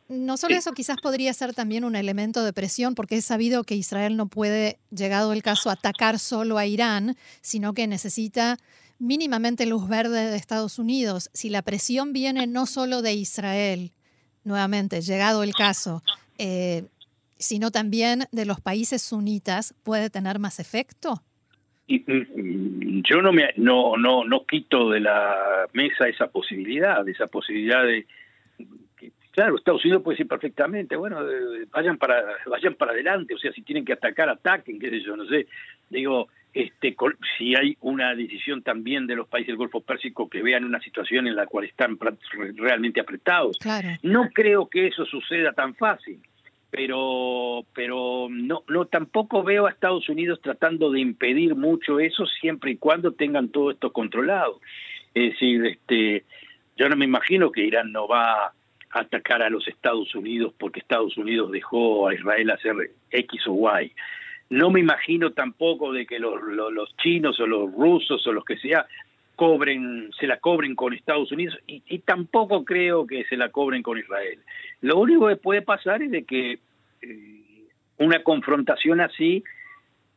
no 0.08 0.36
solo 0.36 0.54
eso, 0.54 0.72
quizás 0.72 1.00
podría 1.00 1.32
ser 1.32 1.54
también 1.54 1.84
un 1.84 1.96
elemento 1.96 2.44
de 2.44 2.52
presión, 2.52 2.94
porque 2.94 3.16
es 3.16 3.24
sabido 3.24 3.64
que 3.64 3.74
Israel 3.74 4.16
no 4.16 4.26
puede, 4.26 4.78
llegado 4.90 5.32
el 5.32 5.42
caso, 5.42 5.70
atacar 5.70 6.18
solo 6.18 6.58
a 6.58 6.66
Irán, 6.66 7.16
sino 7.40 7.74
que 7.74 7.86
necesita 7.86 8.58
mínimamente 8.98 9.66
luz 9.66 9.88
verde 9.88 10.30
de 10.30 10.36
Estados 10.36 10.78
Unidos. 10.78 11.30
Si 11.32 11.48
la 11.50 11.62
presión 11.62 12.12
viene 12.12 12.46
no 12.46 12.66
solo 12.66 13.02
de 13.02 13.14
Israel, 13.14 13.92
nuevamente, 14.44 15.00
llegado 15.00 15.42
el 15.42 15.54
caso, 15.54 16.02
eh, 16.38 16.84
sino 17.38 17.70
también 17.70 18.24
de 18.32 18.44
los 18.44 18.60
países 18.60 19.02
sunitas, 19.02 19.74
¿puede 19.82 20.10
tener 20.10 20.38
más 20.38 20.60
efecto? 20.60 21.22
Yo 21.88 23.22
no 23.22 23.32
me 23.32 23.54
no 23.56 23.96
no 23.96 24.24
no 24.24 24.44
quito 24.44 24.90
de 24.90 25.00
la 25.00 25.66
mesa 25.72 26.06
esa 26.06 26.26
posibilidad, 26.26 27.08
esa 27.08 27.26
posibilidad 27.26 27.82
de 27.82 28.06
Claro, 29.38 29.56
Estados 29.56 29.84
Unidos 29.84 30.02
puede 30.02 30.16
decir 30.16 30.26
perfectamente, 30.26 30.96
bueno, 30.96 31.20
vayan 31.70 31.96
para 31.96 32.24
vayan 32.46 32.74
para 32.74 32.90
adelante, 32.90 33.34
o 33.34 33.38
sea, 33.38 33.52
si 33.52 33.62
tienen 33.62 33.84
que 33.84 33.92
atacar, 33.92 34.28
ataquen, 34.28 34.80
qué 34.80 34.90
sé 34.90 35.00
yo, 35.00 35.16
no 35.16 35.26
sé. 35.26 35.46
Digo, 35.88 36.26
este 36.52 36.96
si 37.36 37.54
hay 37.54 37.76
una 37.82 38.16
decisión 38.16 38.62
también 38.62 39.06
de 39.06 39.14
los 39.14 39.28
países 39.28 39.48
del 39.48 39.56
Golfo 39.56 39.80
Pérsico 39.80 40.28
que 40.28 40.42
vean 40.42 40.64
una 40.64 40.80
situación 40.80 41.28
en 41.28 41.36
la 41.36 41.46
cual 41.46 41.66
están 41.66 41.96
realmente 42.56 43.00
apretados. 43.00 43.58
No 44.02 44.28
creo 44.34 44.68
que 44.68 44.88
eso 44.88 45.04
suceda 45.06 45.52
tan 45.52 45.76
fácil, 45.76 46.20
pero 46.70 47.64
pero 47.74 48.28
no 48.30 48.62
no 48.68 48.86
tampoco 48.86 49.42
veo 49.42 49.66
a 49.66 49.70
Estados 49.70 50.08
Unidos 50.08 50.40
tratando 50.42 50.90
de 50.90 51.00
impedir 51.00 51.54
mucho 51.54 52.00
eso 52.00 52.26
siempre 52.26 52.72
y 52.72 52.76
cuando 52.76 53.12
tengan 53.12 53.48
todo 53.48 53.70
esto 53.70 53.92
controlado. 53.92 54.60
Es 55.14 55.32
decir, 55.32 55.64
este 55.66 56.24
yo 56.76 56.88
no 56.88 56.96
me 56.96 57.04
imagino 57.04 57.50
que 57.50 57.64
Irán 57.64 57.92
no 57.92 58.06
va 58.06 58.52
atacar 58.90 59.42
a 59.42 59.50
los 59.50 59.66
Estados 59.68 60.14
Unidos 60.14 60.54
porque 60.58 60.80
Estados 60.80 61.16
Unidos 61.16 61.50
dejó 61.50 62.08
a 62.08 62.14
Israel 62.14 62.50
hacer 62.50 62.74
X 63.10 63.42
o 63.46 63.80
Y. 63.80 63.92
No 64.50 64.70
me 64.70 64.80
imagino 64.80 65.32
tampoco 65.32 65.92
de 65.92 66.06
que 66.06 66.18
los, 66.18 66.40
los, 66.42 66.96
chinos 66.96 67.38
o 67.38 67.46
los 67.46 67.70
rusos 67.72 68.26
o 68.26 68.32
los 68.32 68.44
que 68.44 68.56
sea 68.56 68.86
cobren, 69.38 70.10
se 70.18 70.26
la 70.26 70.38
cobren 70.38 70.74
con 70.74 70.92
Estados 70.92 71.30
Unidos 71.30 71.56
y, 71.68 72.00
tampoco 72.00 72.64
creo 72.64 73.06
que 73.06 73.24
se 73.26 73.36
la 73.36 73.50
cobren 73.50 73.84
con 73.84 73.96
Israel. 73.96 74.40
Lo 74.80 74.98
único 74.98 75.28
que 75.28 75.36
puede 75.36 75.62
pasar 75.62 76.02
es 76.02 76.10
de 76.10 76.24
que 76.24 76.58
eh, 77.02 77.40
una 77.98 78.24
confrontación 78.24 79.00
así 79.00 79.44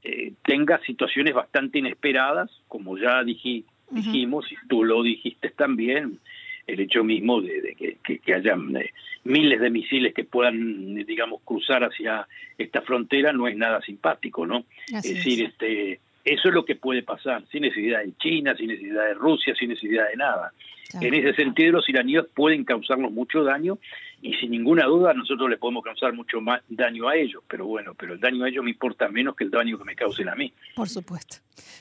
eh, 0.01 0.33
tenga 0.43 0.79
situaciones 0.79 1.35
bastante 1.35 1.77
inesperadas, 1.77 2.49
como 2.67 2.97
ya 2.97 3.23
dijimos, 3.23 4.51
y 4.51 4.55
tú 4.67 4.83
lo 4.83 5.03
dijiste 5.03 5.51
también, 5.51 6.17
el 6.65 6.79
hecho 6.79 7.03
mismo 7.03 7.41
de, 7.41 7.75
que, 8.03 8.17
que, 8.17 8.33
hayan 8.33 8.75
eh, 8.75 8.89
miles 9.23 9.61
de 9.61 9.69
misiles 9.69 10.15
que 10.15 10.23
puedan, 10.23 10.95
digamos, 11.05 11.41
cruzar 11.45 11.83
hacia 11.83 12.27
esta 12.57 12.81
frontera 12.81 13.33
no 13.33 13.47
es 13.47 13.55
nada 13.55 13.81
simpático, 13.81 14.47
¿no? 14.47 14.65
es 14.87 15.03
decir, 15.03 15.45
este 15.45 15.99
eso 16.23 16.47
es 16.49 16.53
lo 16.53 16.65
que 16.65 16.75
puede 16.75 17.03
pasar, 17.03 17.43
sin 17.51 17.63
necesidad 17.63 17.99
de 17.99 18.13
China, 18.17 18.55
sin 18.55 18.67
necesidad 18.67 19.05
de 19.05 19.13
Rusia, 19.13 19.53
sin 19.55 19.69
necesidad 19.69 20.09
de 20.09 20.17
nada. 20.17 20.53
En 20.99 21.13
ese 21.13 21.33
sentido, 21.35 21.73
los 21.73 21.87
iraníes 21.87 22.25
pueden 22.35 22.65
causarnos 22.65 23.11
mucho 23.11 23.43
daño 23.43 23.77
y 24.21 24.33
sin 24.35 24.51
ninguna 24.51 24.85
duda 24.85 25.13
nosotros 25.13 25.49
le 25.49 25.57
podemos 25.57 25.83
causar 25.83 26.13
mucho 26.13 26.41
más 26.41 26.61
daño 26.67 27.07
a 27.07 27.15
ellos, 27.15 27.41
pero 27.47 27.65
bueno, 27.65 27.93
pero 27.97 28.13
el 28.13 28.19
daño 28.19 28.43
a 28.43 28.49
ellos 28.49 28.63
me 28.63 28.71
importa 28.71 29.07
menos 29.07 29.35
que 29.35 29.45
el 29.45 29.51
daño 29.51 29.77
que 29.77 29.85
me 29.85 29.95
causen 29.95 30.29
a 30.29 30.35
mí. 30.35 30.53
Por 30.75 30.89
supuesto, 30.89 31.37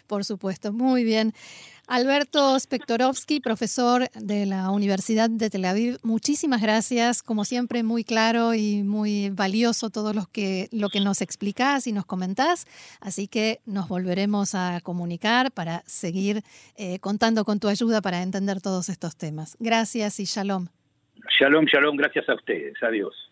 por 0.06 0.24
supuesto, 0.24 0.72
muy 0.72 1.04
bien. 1.04 1.32
Alberto 1.90 2.56
Spektorovsky, 2.56 3.40
profesor 3.40 4.08
de 4.14 4.46
la 4.46 4.70
Universidad 4.70 5.28
de 5.28 5.50
Tel 5.50 5.64
Aviv, 5.64 5.96
muchísimas 6.04 6.62
gracias, 6.62 7.20
como 7.20 7.44
siempre 7.44 7.82
muy 7.82 8.04
claro 8.04 8.54
y 8.54 8.84
muy 8.84 9.30
valioso 9.30 9.90
todo 9.90 10.12
lo 10.12 10.26
que, 10.32 10.68
lo 10.70 10.88
que 10.88 11.00
nos 11.00 11.20
explicás 11.20 11.88
y 11.88 11.92
nos 11.92 12.06
comentás, 12.06 12.68
así 13.00 13.26
que 13.26 13.58
nos 13.66 13.88
volveremos 13.88 14.54
a 14.54 14.80
comunicar 14.84 15.50
para 15.50 15.80
seguir 15.84 16.42
eh, 16.76 17.00
contando 17.00 17.44
con 17.44 17.58
tu 17.58 17.66
ayuda 17.66 18.00
para 18.00 18.22
entender 18.22 18.60
todos 18.60 18.88
estos 18.88 19.16
temas. 19.16 19.56
Gracias 19.58 20.20
y 20.20 20.26
shalom. 20.26 20.68
Shalom, 21.40 21.64
shalom, 21.64 21.96
gracias 21.96 22.28
a 22.28 22.34
ustedes. 22.34 22.80
Adiós. 22.84 23.29